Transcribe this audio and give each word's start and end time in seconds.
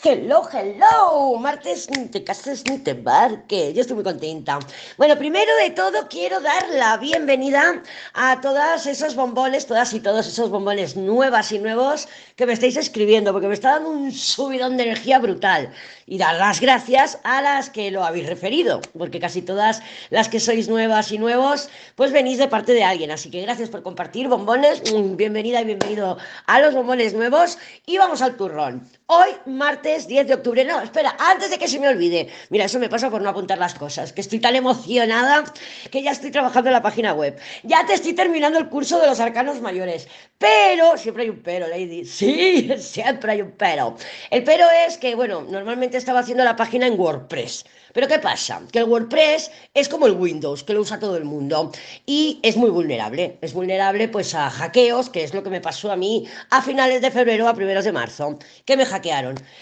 Hello, 0.00 0.48
hello, 0.52 1.36
martes 1.40 1.90
ni 1.90 2.06
te 2.06 2.22
cases 2.22 2.62
ni 2.70 2.78
te 2.78 2.92
embarques, 2.92 3.74
yo 3.74 3.80
estoy 3.80 3.96
muy 3.96 4.04
contenta. 4.04 4.60
Bueno, 4.96 5.18
primero 5.18 5.50
de 5.56 5.70
todo 5.70 6.06
quiero 6.08 6.38
dar 6.40 6.68
la 6.70 6.98
bienvenida 6.98 7.82
a 8.14 8.40
todas 8.40 8.86
esos 8.86 9.16
bombones, 9.16 9.66
todas 9.66 9.92
y 9.94 9.98
todos 9.98 10.28
esos 10.28 10.50
bombones 10.50 10.94
nuevas 10.94 11.50
y 11.50 11.58
nuevos 11.58 12.08
que 12.36 12.46
me 12.46 12.52
estáis 12.52 12.76
escribiendo, 12.76 13.32
porque 13.32 13.48
me 13.48 13.54
está 13.54 13.72
dando 13.72 13.90
un 13.90 14.12
subidón 14.12 14.76
de 14.76 14.84
energía 14.84 15.18
brutal. 15.18 15.72
Y 16.06 16.16
dar 16.16 16.36
las 16.36 16.60
gracias 16.60 17.18
a 17.24 17.42
las 17.42 17.68
que 17.68 17.90
lo 17.90 18.04
habéis 18.04 18.28
referido, 18.28 18.80
porque 18.96 19.18
casi 19.18 19.42
todas 19.42 19.82
las 20.10 20.28
que 20.28 20.38
sois 20.38 20.68
nuevas 20.68 21.10
y 21.10 21.18
nuevos, 21.18 21.70
pues 21.96 22.12
venís 22.12 22.38
de 22.38 22.46
parte 22.46 22.72
de 22.72 22.84
alguien. 22.84 23.10
Así 23.10 23.32
que 23.32 23.42
gracias 23.42 23.68
por 23.68 23.82
compartir 23.82 24.28
bombones, 24.28 24.80
mm, 24.92 25.16
bienvenida 25.16 25.60
y 25.60 25.64
bienvenido 25.64 26.18
a 26.46 26.60
los 26.60 26.72
bombones 26.72 27.14
nuevos 27.14 27.58
y 27.84 27.98
vamos 27.98 28.22
al 28.22 28.36
turrón. 28.36 28.88
Hoy, 29.10 29.30
martes 29.46 30.06
10 30.06 30.26
de 30.26 30.34
octubre. 30.34 30.66
No, 30.66 30.82
espera, 30.82 31.16
antes 31.18 31.48
de 31.48 31.58
que 31.58 31.66
se 31.66 31.80
me 31.80 31.88
olvide. 31.88 32.28
Mira, 32.50 32.66
eso 32.66 32.78
me 32.78 32.90
pasa 32.90 33.08
por 33.08 33.22
no 33.22 33.30
apuntar 33.30 33.56
las 33.56 33.74
cosas, 33.74 34.12
que 34.12 34.20
estoy 34.20 34.38
tan 34.38 34.54
emocionada 34.54 35.44
que 35.90 36.02
ya 36.02 36.10
estoy 36.10 36.30
trabajando 36.30 36.68
en 36.68 36.74
la 36.74 36.82
página 36.82 37.14
web. 37.14 37.38
Ya 37.62 37.86
te 37.86 37.94
estoy 37.94 38.12
terminando 38.12 38.58
el 38.58 38.68
curso 38.68 39.00
de 39.00 39.06
los 39.06 39.18
arcanos 39.18 39.62
mayores. 39.62 40.08
Pero, 40.36 40.98
siempre 40.98 41.22
hay 41.22 41.30
un 41.30 41.42
pero, 41.42 41.66
Lady. 41.68 42.04
Sí, 42.04 42.70
siempre 42.78 43.32
hay 43.32 43.40
un 43.40 43.52
pero. 43.52 43.96
El 44.30 44.44
pero 44.44 44.66
es 44.86 44.98
que, 44.98 45.14
bueno, 45.14 45.40
normalmente 45.40 45.96
estaba 45.96 46.20
haciendo 46.20 46.44
la 46.44 46.56
página 46.56 46.86
en 46.86 47.00
WordPress. 47.00 47.64
Pero 47.94 48.06
¿qué 48.06 48.18
pasa? 48.18 48.62
Que 48.70 48.80
el 48.80 48.84
WordPress 48.84 49.50
es 49.74 49.88
como 49.88 50.06
el 50.06 50.12
Windows, 50.12 50.62
que 50.62 50.74
lo 50.74 50.82
usa 50.82 51.00
todo 51.00 51.16
el 51.16 51.24
mundo 51.24 51.72
y 52.04 52.38
es 52.42 52.56
muy 52.56 52.70
vulnerable. 52.70 53.38
Es 53.40 53.54
vulnerable 53.54 54.08
pues 54.08 54.34
a 54.34 54.50
hackeos, 54.50 55.08
que 55.10 55.24
es 55.24 55.34
lo 55.34 55.42
que 55.42 55.50
me 55.50 55.60
pasó 55.60 55.90
a 55.90 55.96
mí 55.96 56.26
a 56.50 56.62
finales 56.62 57.00
de 57.00 57.10
febrero, 57.10 57.48
a 57.48 57.54
primeros 57.54 57.84
de 57.84 57.92
marzo, 57.92 58.38
que 58.64 58.76
me 58.76 58.84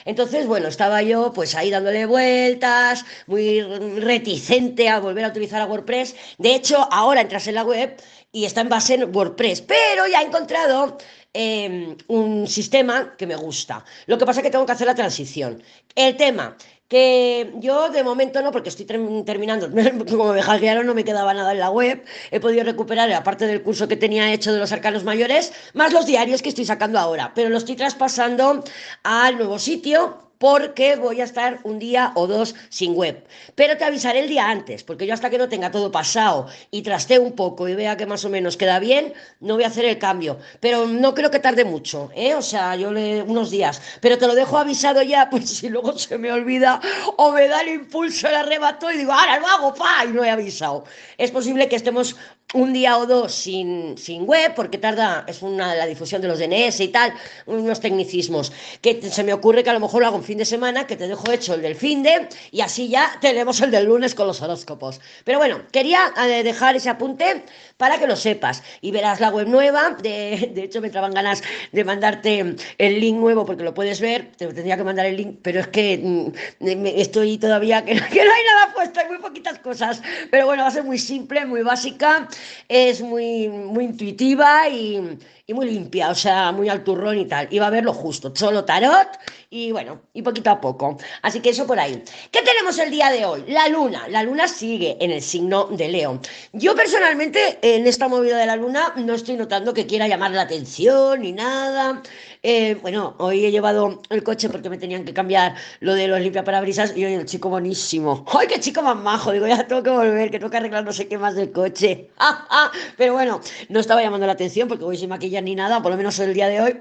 Entonces, 0.05 0.47
bueno, 0.47 0.69
estaba 0.69 1.03
yo 1.03 1.33
pues 1.33 1.55
ahí 1.55 1.71
dándole 1.71 2.07
vueltas, 2.07 3.05
muy 3.27 3.61
reticente 3.61 4.89
a 4.89 5.01
volver 5.01 5.25
a 5.25 5.29
utilizar 5.29 5.61
a 5.61 5.67
WordPress. 5.67 6.15
De 6.39 6.55
hecho, 6.55 6.89
ahora 6.91 7.21
entras 7.21 7.47
en 7.47 7.55
la 7.55 7.65
web 7.65 7.97
y 8.33 8.45
está 8.45 8.61
en 8.61 8.69
base 8.69 8.95
en 8.95 9.15
WordPress, 9.15 9.63
pero 9.63 10.07
ya 10.07 10.23
he 10.23 10.27
encontrado 10.27 10.99
em, 11.33 11.97
un 12.09 12.47
sistema 12.47 13.15
que 13.17 13.27
me 13.27 13.37
gusta. 13.37 13.85
Lo 14.07 14.19
que 14.19 14.27
pasa 14.27 14.41
es 14.41 14.45
que 14.45 14.51
tengo 14.51 14.67
que 14.67 14.73
hacer 14.73 14.87
la 14.87 14.95
transición. 14.95 15.63
El 15.95 16.17
tema, 16.17 16.57
que 16.89 17.53
yo 17.57 17.91
de 17.91 18.05
momento 18.05 18.43
no, 18.43 18.53
porque 18.53 18.69
estoy 18.69 18.87
terminando, 18.87 19.71
como 20.09 20.33
me 20.33 20.43
hackearon 20.43 20.87
no 20.87 20.95
me 20.95 21.05
quedaba 21.05 21.35
nada 21.35 21.53
en 21.53 21.59
la 21.59 21.71
web, 21.71 22.05
he 22.31 22.41
podido 22.41 22.65
recuperar, 22.65 23.13
aparte 23.13 23.47
del 23.47 23.63
curso 23.63 23.89
que 23.89 23.97
tenía 23.97 24.33
hecho 24.33 24.53
de 24.53 24.59
los 24.59 24.73
arcanos 24.73 25.05
mayores, 25.05 25.53
más 25.75 25.93
los 25.93 26.07
diarios 26.07 26.43
que 26.43 26.49
estoy 26.49 26.65
sacando 26.65 26.99
ahora, 26.99 27.33
pero 27.35 27.49
lo 27.49 27.59
estoy 27.59 27.77
traspasando 27.77 28.63
al 29.03 29.37
nuevo 29.37 29.59
sitio 29.59 30.26
porque 30.39 30.97
voy 30.97 31.21
a 31.21 31.25
estar 31.25 31.61
un 31.65 31.79
día 31.79 32.13
o 32.15 32.27
dos 32.27 32.55
sin 32.69 32.95
web. 32.95 33.25
Pero 33.55 33.77
te 33.77 33.85
avisaré 33.85 34.21
el 34.21 34.29
día 34.29 34.49
antes, 34.49 34.85
porque 34.85 35.07
yo 35.07 35.15
hasta 35.15 35.31
que 35.31 35.39
no 35.39 35.49
tenga 35.49 35.71
todo 35.71 35.91
pasado 35.91 36.47
y 36.71 36.83
trastee 36.83 37.19
un 37.19 37.33
poco 37.33 37.69
y 37.69 37.75
vea 37.75 37.97
que 37.97 38.07
más 38.07 38.25
o 38.25 38.29
menos 38.29 38.57
queda 38.57 38.79
bien, 38.79 39.15
no 39.41 39.55
voy 39.55 39.65
a 39.65 39.69
hacer 39.69 39.85
el 39.85 39.99
cambio. 39.99 40.39
Pero 40.61 40.87
no 40.87 41.15
creo 41.15 41.31
que 41.31 41.39
tarde 41.39 41.65
mucho, 41.65 42.11
¿eh? 42.15 42.35
O 42.35 42.43
sea, 42.43 42.77
yo 42.77 42.93
le 42.93 43.23
unos 43.23 43.51
días. 43.51 43.81
Pero 44.01 44.19
te 44.19 44.27
lo 44.27 44.35
dejo 44.35 44.59
avisado 44.59 45.03
ya, 45.03 45.29
pues 45.31 45.49
si 45.49 45.69
luego 45.69 45.99
se 45.99 46.19
me 46.19 46.33
olvida 46.33 46.81
o 47.17 47.33
me 47.33 47.49
da 47.49 47.63
el 47.63 47.69
impulso, 47.69 48.29
el 48.29 48.37
arrebato 48.37 48.91
y 48.91 48.99
digo, 48.99 49.13
ahora 49.13 49.39
lo 49.39 49.47
hago, 49.47 49.75
pa, 49.75 50.05
y 50.05 50.09
no 50.09 50.25
he 50.25 50.31
avisado. 50.31 50.85
Es 51.19 51.31
posible 51.31 51.69
que 51.69 51.77
estemos 51.77 52.17
un 52.55 52.73
día 52.73 52.97
o 52.97 53.07
dos 53.07 53.35
sin, 53.35 53.99
sin 53.99 54.25
web, 54.25 54.55
porque 54.55 54.79
tarda, 54.79 55.25
es 55.27 55.43
una 55.43 55.75
la 55.75 55.85
difusión 55.85 56.23
de 56.23 56.29
los 56.29 56.39
DNS 56.39 56.79
y 56.81 56.89
tal, 56.89 57.13
unos 57.47 57.81
tecnicismos, 57.81 58.53
que 58.81 59.03
se 59.03 59.25
me 59.25 59.33
ocurre 59.33 59.65
que 59.65 59.71
a 59.71 59.73
lo 59.73 59.81
mejor 59.81 60.03
lo 60.03 60.07
hago 60.07 60.17
un 60.17 60.23
fin 60.23 60.39
de 60.39 60.45
semana, 60.45 60.87
que 60.87 60.95
te 60.95 61.09
dejo 61.09 61.31
hecho 61.33 61.55
el 61.55 61.63
del 61.63 61.75
fin 61.75 62.05
de, 62.05 62.29
y 62.53 62.61
así 62.61 62.89
ya 62.89 63.19
tenemos 63.21 63.61
el 63.61 63.73
del 63.73 63.87
lunes 63.87 64.15
con 64.15 64.29
los 64.29 64.41
horóscopos. 64.43 65.01
Pero 65.25 65.39
bueno, 65.39 65.63
quería 65.73 66.13
eh, 66.25 66.45
dejar 66.45 66.77
ese 66.77 66.89
apunte 66.89 67.45
para 67.79 67.99
que 67.99 68.07
lo 68.07 68.15
sepas, 68.15 68.63
y 68.81 68.93
verás 68.93 69.19
la 69.19 69.31
web 69.31 69.49
nueva, 69.49 69.97
de, 70.01 70.53
de 70.55 70.63
hecho 70.63 70.81
me 70.81 70.91
traban 70.91 71.15
ganas 71.15 71.43
de 71.73 71.85
mandarte 71.85 72.55
el 72.79 73.01
link 73.01 73.19
nuevo, 73.19 73.45
porque 73.45 73.65
lo 73.65 73.75
puedes 73.75 74.01
ver, 74.01 74.31
te 74.37 74.47
tendría 74.47 74.77
que 74.77 74.85
mandar 74.85 75.07
el 75.07 75.17
link, 75.17 75.41
pero 75.43 75.61
es 75.61 75.67
que 75.69 75.99
mm, 75.99 76.87
estoy 76.87 77.39
todavía, 77.39 77.85
que, 77.85 77.95
que 78.13 78.25
no 78.25 78.33
hay 78.33 78.45
nada 78.45 78.73
puesto, 78.73 79.01
hay 79.01 79.09
muy 79.09 79.19
poquitas 79.19 79.59
cosas, 79.59 80.01
pero 80.31 80.47
bueno, 80.47 80.63
va 80.63 80.69
a 80.69 80.73
ser 80.73 80.85
muy 80.85 80.99
simple, 80.99 81.45
muy 81.45 81.63
básica, 81.63 82.29
es 82.69 83.01
muy, 83.01 83.49
muy 83.49 83.85
intuitiva 83.85 84.69
y, 84.69 85.19
y 85.49 85.55
muy 85.55 85.67
limpia, 85.67 86.11
o 86.11 86.15
sea, 86.15 86.51
muy 86.51 86.69
al 86.69 86.83
turrón 86.83 87.19
y 87.19 87.25
tal. 87.27 87.49
Va 87.61 87.69
a 87.69 87.71
ver 87.71 87.85
lo 87.85 87.93
justo, 87.93 88.33
solo 88.35 88.65
tarot 88.65 89.09
y 89.49 89.71
bueno, 89.71 90.03
y 90.13 90.23
poquito 90.23 90.51
a 90.51 90.61
poco. 90.61 90.99
Así 91.23 91.41
que 91.41 91.51
eso 91.51 91.67
por 91.69 91.79
ahí. 91.79 92.03
¿Qué 92.33 92.43
tenemos 92.43 92.77
el 92.79 92.91
día 92.91 93.11
de 93.11 93.25
hoy? 93.25 93.45
La 93.47 93.69
luna. 93.69 94.09
La 94.09 94.25
luna 94.25 94.49
sigue 94.49 94.97
en 95.01 95.13
el 95.13 95.23
signo 95.23 95.67
de 95.67 95.89
Leo. 95.89 96.21
Yo 96.53 96.75
personalmente 96.75 97.59
en 97.63 97.87
esta 97.87 98.09
movida 98.09 98.39
de 98.39 98.47
la 98.47 98.57
luna 98.57 98.93
no 98.97 99.15
estoy 99.15 99.37
notando 99.37 99.73
que 99.73 99.87
quiera 99.87 100.09
llamar 100.09 100.33
la 100.33 100.43
atención 100.43 101.21
ni 101.21 101.31
nada. 101.31 102.03
Eh, 102.43 102.77
bueno, 102.83 103.15
hoy 103.19 103.45
he 103.45 103.51
llevado 103.51 104.03
el 104.11 104.23
coche 104.23 104.49
porque 104.49 104.69
me 104.69 104.79
tenían 104.79 105.05
que 105.05 105.13
cambiar 105.13 105.55
lo 105.81 105.95
de 105.95 106.07
los 106.07 106.21
limpiaparabrisas 106.21 106.97
y 106.97 107.05
hoy 107.05 107.15
el 107.15 107.25
chico 107.25 107.49
buenísimo. 107.49 108.25
¡Ay, 108.39 108.47
qué 108.49 108.61
chico 108.61 108.83
más 108.83 108.97
majo! 108.97 109.33
Digo, 109.33 109.47
ya 109.47 109.67
tengo 109.67 109.83
que 109.83 109.91
volver, 109.91 110.31
que 110.31 110.39
tengo 110.39 110.51
que 110.51 110.57
arreglar 110.57 110.85
no 110.85 110.93
sé 110.93 111.09
qué 111.09 111.19
más 111.19 111.35
del 111.35 111.53
coche. 111.53 112.11
Pero 112.97 113.15
bueno, 113.15 113.41
no 113.69 113.81
estaba 113.81 114.03
llamando 114.03 114.27
la 114.27 114.33
atención 114.33 114.69
porque 114.69 114.85
hoy 114.85 114.97
sin 114.97 115.09
ni 115.41 115.55
nada, 115.55 115.83
por 115.83 115.91
lo 115.91 115.97
menos 115.97 116.19
el 116.19 116.35
día 116.35 116.49
de 116.49 116.61
hoy, 116.61 116.81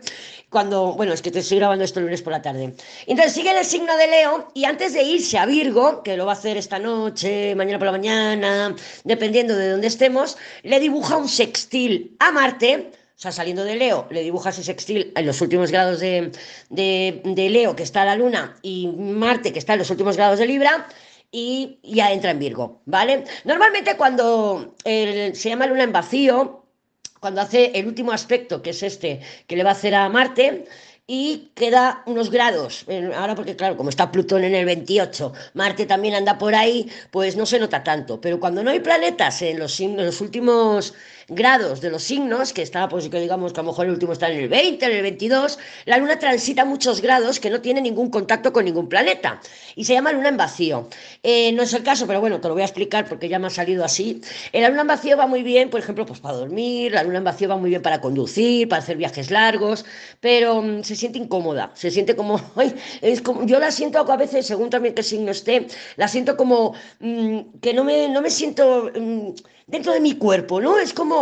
cuando, 0.49 0.93
bueno, 0.93 1.13
es 1.13 1.21
que 1.21 1.31
te 1.31 1.39
estoy 1.39 1.57
grabando 1.57 1.83
esto 1.83 1.99
el 1.99 2.05
lunes 2.05 2.21
por 2.21 2.33
la 2.33 2.41
tarde. 2.41 2.73
Entonces 3.07 3.33
sigue 3.33 3.57
el 3.57 3.65
signo 3.65 3.95
de 3.97 4.07
Leo 4.07 4.49
y 4.53 4.65
antes 4.65 4.93
de 4.93 5.03
irse 5.03 5.37
a 5.37 5.45
Virgo, 5.45 6.03
que 6.03 6.17
lo 6.17 6.25
va 6.25 6.33
a 6.33 6.35
hacer 6.35 6.57
esta 6.57 6.79
noche, 6.79 7.55
mañana 7.55 7.79
por 7.79 7.87
la 7.87 7.91
mañana, 7.91 8.75
dependiendo 9.03 9.55
de 9.55 9.69
dónde 9.69 9.87
estemos, 9.87 10.37
le 10.63 10.79
dibuja 10.79 11.17
un 11.17 11.27
sextil 11.27 12.15
a 12.19 12.31
Marte 12.31 12.91
o 13.15 13.17
sea, 13.17 13.31
saliendo 13.31 13.63
de 13.63 13.77
Leo, 13.77 14.07
le 14.11 14.23
dibuja 14.23 14.49
ese 14.49 14.61
sextil 14.61 15.13
en 15.15 15.25
los 15.25 15.39
últimos 15.39 15.71
grados 15.71 16.01
de, 16.01 16.31
Leo, 16.69 17.73
que 17.73 17.83
está 17.83 18.03
la 18.03 18.15
Luna, 18.15 18.57
y 18.61 18.87
Marte, 18.87 19.53
que 19.53 19.59
está 19.59 19.73
en 19.73 19.79
los 19.79 19.89
últimos 19.89 20.17
grados 20.17 20.37
de 20.37 20.45
Libra, 20.45 20.87
y 21.31 21.79
ya 21.81 22.11
entra 22.11 22.31
en 22.31 22.39
Virgo, 22.39 22.81
¿vale? 22.85 23.23
Normalmente 23.45 23.95
cuando 23.95 24.75
se 24.83 25.33
llama 25.33 25.65
Luna 25.65 25.83
en 25.83 25.93
vacío, 25.93 26.64
cuando 27.25 27.41
hace 27.41 27.71
el 27.73 27.87
último 27.87 28.11
aspecto, 28.11 28.61
que 28.61 28.69
es 28.69 28.83
este, 28.83 29.19
que 29.47 29.55
le 29.55 29.63
va 29.63 29.71
a 29.71 29.73
hacer 29.73 29.95
a 29.95 30.07
Marte, 30.09 30.65
y 31.07 31.49
queda 31.55 32.03
unos 32.05 32.29
grados. 32.29 32.85
Ahora 33.15 33.33
porque 33.33 33.55
claro, 33.55 33.75
como 33.77 33.89
está 33.89 34.11
Plutón 34.11 34.43
en 34.43 34.53
el 34.53 34.63
28, 34.65 35.33
Marte 35.55 35.87
también 35.87 36.13
anda 36.13 36.37
por 36.37 36.53
ahí, 36.53 36.87
pues 37.09 37.35
no 37.35 37.47
se 37.47 37.57
nota 37.57 37.83
tanto. 37.83 38.21
Pero 38.21 38.39
cuando 38.39 38.63
no 38.63 38.69
hay 38.69 38.79
planetas 38.79 39.41
en 39.41 39.57
los, 39.57 39.79
en 39.79 39.97
los 39.97 40.21
últimos 40.21 40.93
grados 41.27 41.81
de 41.81 41.89
los 41.89 42.03
signos, 42.03 42.53
que 42.53 42.61
está, 42.61 42.87
pues 42.87 43.09
digamos 43.09 43.53
que 43.53 43.59
a 43.59 43.63
lo 43.63 43.71
mejor 43.71 43.85
el 43.87 43.93
último 43.93 44.13
está 44.13 44.29
en 44.29 44.39
el 44.39 44.49
20, 44.49 44.85
en 44.85 44.91
el 44.91 45.01
22, 45.01 45.59
la 45.85 45.97
Luna 45.97 46.19
transita 46.19 46.65
muchos 46.65 47.01
grados 47.01 47.39
que 47.39 47.49
no 47.49 47.61
tiene 47.61 47.81
ningún 47.81 48.09
contacto 48.09 48.53
con 48.53 48.65
ningún 48.65 48.87
planeta 48.87 49.41
y 49.75 49.85
se 49.85 49.93
llama 49.93 50.11
Luna 50.11 50.29
en 50.29 50.37
vacío. 50.37 50.87
Eh, 51.23 51.51
no 51.53 51.63
es 51.63 51.73
el 51.73 51.83
caso, 51.83 52.07
pero 52.07 52.21
bueno, 52.21 52.39
te 52.39 52.47
lo 52.47 52.53
voy 52.53 52.61
a 52.61 52.65
explicar 52.65 53.07
porque 53.07 53.29
ya 53.29 53.39
me 53.39 53.47
ha 53.47 53.49
salido 53.49 53.83
así. 53.83 54.21
Eh, 54.53 54.61
la 54.61 54.69
Luna 54.69 54.81
en 54.81 54.87
vacío 54.87 55.17
va 55.17 55.27
muy 55.27 55.43
bien, 55.43 55.69
por 55.69 55.79
ejemplo, 55.79 56.05
pues 56.05 56.19
para 56.19 56.35
dormir, 56.35 56.91
la 56.91 57.03
Luna 57.03 57.19
en 57.19 57.23
vacío 57.23 57.49
va 57.49 57.57
muy 57.57 57.69
bien 57.69 57.81
para 57.81 58.01
conducir, 58.01 58.69
para 58.69 58.81
hacer 58.81 58.97
viajes 58.97 59.31
largos, 59.31 59.85
pero 60.19 60.61
mm, 60.61 60.83
se 60.83 60.95
siente 60.95 61.19
incómoda, 61.19 61.71
se 61.73 61.91
siente 61.91 62.15
como, 62.15 62.39
es 63.01 63.21
como, 63.21 63.45
yo 63.45 63.59
la 63.59 63.71
siento 63.71 63.99
a 63.99 64.17
veces, 64.17 64.45
según 64.45 64.69
también 64.69 64.93
qué 64.93 65.03
signo 65.03 65.31
esté, 65.31 65.67
la 65.95 66.07
siento 66.07 66.37
como 66.37 66.73
mm, 66.99 67.59
que 67.61 67.73
no 67.73 67.83
me, 67.83 68.07
no 68.09 68.21
me 68.21 68.29
siento 68.29 68.91
mm, 68.95 69.29
dentro 69.67 69.93
de 69.93 69.99
mi 69.99 70.13
cuerpo, 70.17 70.61
¿no? 70.61 70.77
Es 70.77 70.93
como 70.93 71.14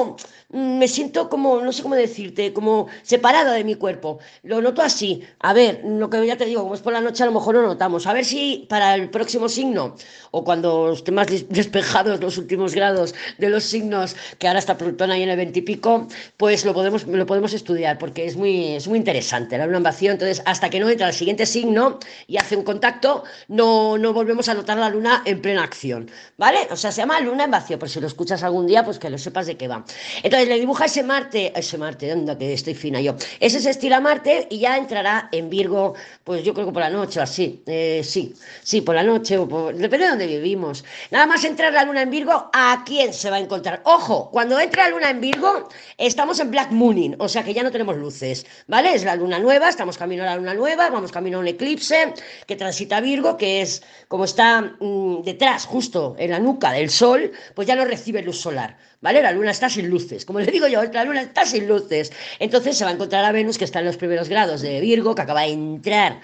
mm, 0.50 0.78
me 0.80 0.88
siento 0.88 1.30
como, 1.30 1.62
no 1.62 1.72
sé 1.72 1.84
cómo 1.84 1.95
decirte, 1.95 2.54
como 2.54 2.88
separada 3.01 3.54
de 3.54 3.63
mi 3.63 3.75
cuerpo. 3.75 4.19
Lo 4.44 4.62
noto 4.62 4.81
así. 4.81 5.24
A 5.40 5.54
ver, 5.54 5.81
lo 5.86 6.10
que 6.10 6.25
ya 6.25 6.38
te 6.38 6.45
digo, 6.45 6.62
como 6.63 6.75
es 6.75 6.81
por 6.81 6.94
la 6.94 7.01
noche, 7.01 7.24
a 7.24 7.25
lo 7.25 7.31
mejor 7.31 7.56
lo 7.56 7.63
notamos. 7.63 8.07
A 8.07 8.13
ver 8.13 8.25
si 8.25 8.66
para 8.69 8.95
el 8.95 9.10
próximo 9.10 9.50
signo, 9.50 9.95
o 10.31 10.44
cuando 10.44 10.94
esté 10.94 11.12
más 11.12 11.28
despejados 11.50 12.19
los 12.19 12.38
últimos 12.38 12.74
grados 12.75 13.13
de 13.38 13.50
los 13.50 13.63
signos, 13.63 14.16
que 14.40 14.48
ahora 14.48 14.60
está 14.60 14.78
Plutón 14.78 15.12
ahí 15.12 15.24
en 15.24 15.30
el 15.30 15.38
20 15.38 15.60
y 15.60 15.62
pico, 15.62 16.07
pues 16.38 16.66
lo 16.66 16.74
podemos, 16.74 17.06
lo 17.06 17.25
podemos 17.25 17.54
estudiar, 17.54 17.98
porque 17.98 18.25
es 18.25 18.36
muy, 18.36 18.75
es 18.75 18.88
muy 18.88 18.98
interesante 18.98 19.57
la 19.57 19.66
luna 19.66 19.78
en 19.78 19.84
vacío. 19.84 20.12
Entonces, 20.12 20.42
hasta 20.46 20.69
que 20.69 20.80
no 20.80 20.89
entra 20.89 21.07
el 21.07 21.13
siguiente 21.13 21.46
signo 21.46 22.00
y 22.28 22.38
hace 22.38 22.56
un 22.56 22.63
contacto, 22.63 23.24
no, 23.48 23.98
no 23.98 24.13
volvemos 24.13 24.50
a 24.50 24.54
notar 24.54 24.78
la 24.78 24.89
luna 24.89 25.22
en 25.25 25.42
plena 25.42 25.63
acción. 25.63 26.10
¿Vale? 26.38 26.68
O 26.72 26.75
sea, 26.75 26.92
se 26.92 27.01
llama 27.01 27.19
luna 27.19 27.46
en 27.46 27.51
vacío, 27.51 27.80
por 27.80 27.89
si 27.89 28.00
lo 28.00 28.07
escuchas 28.07 28.44
algún 28.44 28.68
día, 28.68 28.84
pues 28.84 29.00
que 29.00 29.10
lo 29.10 29.18
sepas 29.18 29.48
de 29.48 29.57
qué 29.57 29.68
va. 29.68 29.83
Entonces 30.22 30.48
le 30.48 30.60
dibuja 30.60 30.86
ese 30.86 31.04
Marte, 31.04 31.52
ese 31.56 31.78
Marte, 31.78 32.12
anda 32.12 32.38
que 32.38 32.54
estoy 32.54 32.74
fina 32.74 33.02
yo. 33.02 33.16
Ese 33.40 33.60
se 33.60 33.70
estira 33.70 34.00
Marte 34.00 34.48
y 34.50 34.60
ya 34.60 34.78
entrará 34.78 35.30
en 35.32 35.50
Virgo, 35.50 35.94
pues 36.24 36.44
yo 36.44 36.54
creo 36.54 36.68
que 36.68 36.72
por 36.72 36.82
la 36.82 36.90
noche 36.90 37.20
así. 37.20 37.62
Eh, 37.66 38.02
sí, 38.04 38.34
sí, 38.64 38.82
por 38.82 38.96
la 38.96 39.04
noche, 39.04 39.38
o 39.38 39.46
depende 39.74 40.06
de 40.06 40.10
dónde 40.10 40.28
vivimos. 40.28 40.84
Nada 41.12 41.26
más 41.26 41.44
entrar 41.44 41.74
la 41.74 41.84
luna 41.84 42.02
en 42.02 42.10
Virgo, 42.10 42.50
¿a 42.54 42.84
quién 42.86 43.14
se 43.14 43.30
va 43.30 43.38
a 43.38 43.40
encontrar? 43.40 43.82
Ojo, 43.86 44.30
cuando 44.32 44.60
entra 44.60 44.84
la 44.84 44.90
luna 44.90 45.10
en 45.10 45.22
Virgo, 45.22 45.70
estamos 45.98 46.40
en 46.40 46.52
Black 46.52 46.72
Mooning, 46.72 47.16
o 47.20 47.28
sea 47.28 47.44
que 47.44 47.54
ya 47.54 47.64
no 47.64 47.72
tenemos 47.72 47.98
luces, 47.98 48.46
¿vale? 48.68 48.94
Es 48.94 49.04
la 49.04 49.16
luna 49.16 49.40
nueva, 49.40 49.70
estamos 49.70 49.98
camino 49.98 50.24
a 50.24 50.28
la 50.28 50.36
luna 50.36 50.54
nueva, 50.54 50.90
vamos 50.90 51.12
camino 51.12 51.38
a 51.38 51.42
un 51.42 51.48
eclipse 51.48 52.14
que 52.48 52.56
transita 52.56 53.02
Virgo, 53.02 53.38
que 53.38 53.62
es 53.62 53.84
como 54.08 54.26
está 54.26 54.76
mmm, 54.80 55.22
detrás, 55.24 55.66
justo 55.66 56.16
en 56.18 56.32
la 56.32 56.40
nuca 56.40 56.72
del 56.72 56.90
Sol, 56.90 57.32
pues 57.56 57.68
ya 57.68 57.76
no 57.76 57.86
recibe 57.86 58.22
luz 58.22 58.40
solar, 58.40 58.78
¿vale? 59.04 59.22
La 59.22 59.34
Luna 59.34 59.52
está 59.52 59.70
sin 59.70 59.90
luces, 59.90 60.26
como 60.26 60.40
le 60.40 60.50
digo 60.50 60.66
yo, 60.68 60.82
la 60.82 61.04
Luna 61.04 61.22
está 61.22 61.46
sin 61.46 61.68
luces. 61.68 62.12
Entonces 62.40 62.78
se 62.78 62.86
va 62.86 62.92
a 62.92 62.94
encontrar 62.94 63.26
a 63.26 63.34
Venus, 63.34 63.58
que 63.58 63.66
está 63.66 63.80
en 63.80 63.86
los 63.86 63.98
primeros 63.98 64.30
grados 64.30 64.62
de 64.62 64.80
Virgo, 64.80 65.14
que 65.14 65.22
acaba 65.22 65.42
de 65.42 65.50
entrar, 65.50 66.22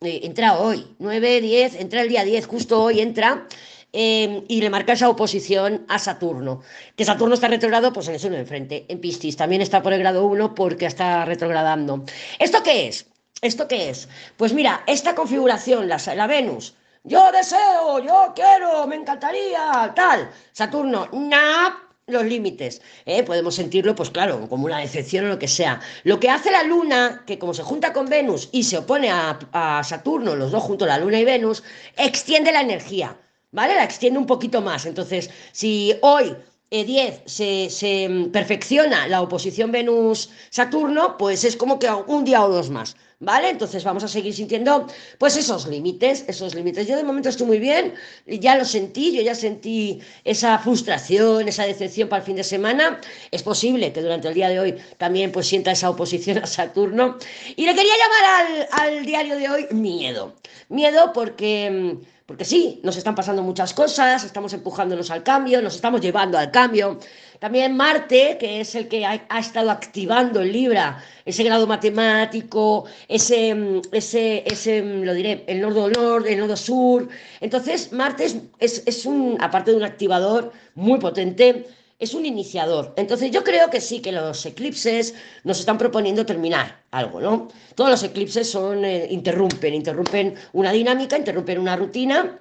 eh, 0.00 0.20
entra 0.22 0.58
hoy, 0.58 0.86
9, 1.00 1.40
10, 1.40 1.74
entra 1.74 2.02
el 2.02 2.08
día 2.08 2.24
10, 2.24 2.46
justo 2.46 2.82
hoy 2.82 3.00
entra. 3.00 3.46
Eh, 3.92 4.44
y 4.46 4.60
le 4.60 4.70
marca 4.70 4.92
esa 4.92 5.08
oposición 5.08 5.84
a 5.88 5.98
Saturno. 5.98 6.62
Que 6.94 7.04
Saturno 7.04 7.34
está 7.34 7.48
retrogrado, 7.48 7.92
pues 7.92 8.06
en 8.06 8.14
el 8.14 8.20
de 8.20 8.38
enfrente, 8.38 8.86
en 8.88 9.00
Piscis. 9.00 9.36
También 9.36 9.62
está 9.62 9.82
por 9.82 9.92
el 9.92 9.98
grado 9.98 10.24
1 10.26 10.54
porque 10.54 10.86
está 10.86 11.24
retrogradando. 11.24 12.04
¿Esto 12.38 12.62
qué 12.62 12.86
es? 12.86 13.06
¿Esto 13.42 13.66
qué 13.66 13.90
es? 13.90 14.08
Pues 14.36 14.52
mira, 14.52 14.84
esta 14.86 15.16
configuración, 15.16 15.88
la, 15.88 16.00
la 16.14 16.28
Venus, 16.28 16.76
yo 17.02 17.32
deseo, 17.32 17.98
yo 17.98 18.32
quiero, 18.32 18.86
me 18.86 18.94
encantaría, 18.94 19.92
tal. 19.96 20.30
Saturno, 20.52 21.08
no, 21.10 21.89
los 22.12 22.24
límites. 22.24 22.82
¿eh? 23.06 23.22
Podemos 23.22 23.54
sentirlo, 23.54 23.94
pues 23.94 24.10
claro, 24.10 24.48
como 24.48 24.66
una 24.66 24.78
decepción 24.78 25.26
o 25.26 25.28
lo 25.28 25.38
que 25.38 25.48
sea. 25.48 25.80
Lo 26.04 26.20
que 26.20 26.30
hace 26.30 26.50
la 26.50 26.62
Luna, 26.62 27.24
que 27.26 27.38
como 27.38 27.54
se 27.54 27.62
junta 27.62 27.92
con 27.92 28.08
Venus 28.08 28.48
y 28.52 28.64
se 28.64 28.78
opone 28.78 29.10
a, 29.10 29.38
a 29.52 29.84
Saturno, 29.84 30.36
los 30.36 30.50
dos 30.52 30.62
juntos, 30.62 30.88
la 30.88 30.98
Luna 30.98 31.18
y 31.18 31.24
Venus, 31.24 31.62
extiende 31.96 32.52
la 32.52 32.60
energía, 32.60 33.16
¿vale? 33.50 33.74
La 33.74 33.84
extiende 33.84 34.18
un 34.18 34.26
poquito 34.26 34.60
más. 34.60 34.86
Entonces, 34.86 35.30
si 35.52 35.94
hoy 36.02 36.36
10 36.70 37.22
se, 37.26 37.68
se, 37.68 38.28
perfecciona 38.32 39.08
la 39.08 39.22
oposición 39.22 39.72
Venus-Saturno, 39.72 41.16
pues 41.18 41.44
es 41.44 41.56
como 41.56 41.80
que 41.80 41.90
un 42.06 42.24
día 42.24 42.44
o 42.44 42.48
dos 42.48 42.70
más, 42.70 42.96
¿vale? 43.18 43.50
Entonces 43.50 43.82
vamos 43.82 44.04
a 44.04 44.08
seguir 44.08 44.32
sintiendo, 44.32 44.86
pues 45.18 45.36
esos 45.36 45.66
límites, 45.66 46.24
esos 46.28 46.54
límites. 46.54 46.86
Yo 46.86 46.96
de 46.96 47.02
momento 47.02 47.28
estoy 47.28 47.48
muy 47.48 47.58
bien, 47.58 47.94
ya 48.24 48.56
lo 48.56 48.64
sentí, 48.64 49.12
yo 49.12 49.20
ya 49.20 49.34
sentí 49.34 50.00
esa 50.22 50.60
frustración, 50.60 51.48
esa 51.48 51.64
decepción 51.64 52.08
para 52.08 52.20
el 52.20 52.26
fin 52.26 52.36
de 52.36 52.44
semana. 52.44 53.00
Es 53.32 53.42
posible 53.42 53.92
que 53.92 54.00
durante 54.00 54.28
el 54.28 54.34
día 54.34 54.48
de 54.48 54.60
hoy 54.60 54.76
también 54.96 55.32
pues 55.32 55.48
sienta 55.48 55.72
esa 55.72 55.90
oposición 55.90 56.38
a 56.38 56.46
Saturno. 56.46 57.18
Y 57.56 57.66
le 57.66 57.74
quería 57.74 57.94
llamar 57.98 58.68
al, 58.70 58.98
al 58.98 59.04
diario 59.04 59.36
de 59.36 59.48
hoy 59.48 59.66
miedo. 59.72 60.36
Miedo 60.68 61.12
porque 61.12 61.98
porque 62.30 62.44
sí, 62.44 62.78
nos 62.84 62.96
están 62.96 63.16
pasando 63.16 63.42
muchas 63.42 63.74
cosas, 63.74 64.22
estamos 64.22 64.52
empujándonos 64.52 65.10
al 65.10 65.24
cambio, 65.24 65.60
nos 65.60 65.74
estamos 65.74 66.00
llevando 66.00 66.38
al 66.38 66.52
cambio. 66.52 67.00
También 67.40 67.76
Marte, 67.76 68.36
que 68.38 68.60
es 68.60 68.76
el 68.76 68.86
que 68.86 69.04
ha, 69.04 69.38
estado 69.40 69.68
activando 69.68 70.40
en 70.40 70.52
Libra 70.52 71.02
ese 71.24 71.42
grado 71.42 71.66
matemático, 71.66 72.84
ese, 73.08 73.80
ese, 73.90 74.44
ese, 74.46 74.80
lo 74.80 75.12
diré, 75.12 75.42
el 75.48 75.60
nodo-norte, 75.60 76.32
el 76.32 76.38
nodo-sur. 76.38 77.08
Entonces, 77.40 77.92
Marte 77.92 78.26
es, 78.26 78.36
es, 78.60 78.84
es 78.86 79.06
un, 79.06 79.36
aparte 79.40 79.72
de 79.72 79.78
un 79.78 79.82
activador 79.82 80.52
muy 80.76 81.00
potente, 81.00 81.66
es 82.00 82.14
un 82.14 82.26
iniciador. 82.26 82.94
Entonces 82.96 83.30
yo 83.30 83.44
creo 83.44 83.70
que 83.70 83.80
sí, 83.80 84.00
que 84.00 84.10
los 84.10 84.44
eclipses 84.46 85.14
nos 85.44 85.60
están 85.60 85.78
proponiendo 85.78 86.26
terminar 86.26 86.82
algo, 86.90 87.20
¿no? 87.20 87.48
Todos 87.74 87.90
los 87.90 88.02
eclipses 88.02 88.50
son, 88.50 88.84
eh, 88.84 89.06
interrumpen, 89.10 89.74
interrumpen 89.74 90.34
una 90.52 90.72
dinámica, 90.72 91.16
interrumpen 91.16 91.58
una 91.58 91.76
rutina 91.76 92.40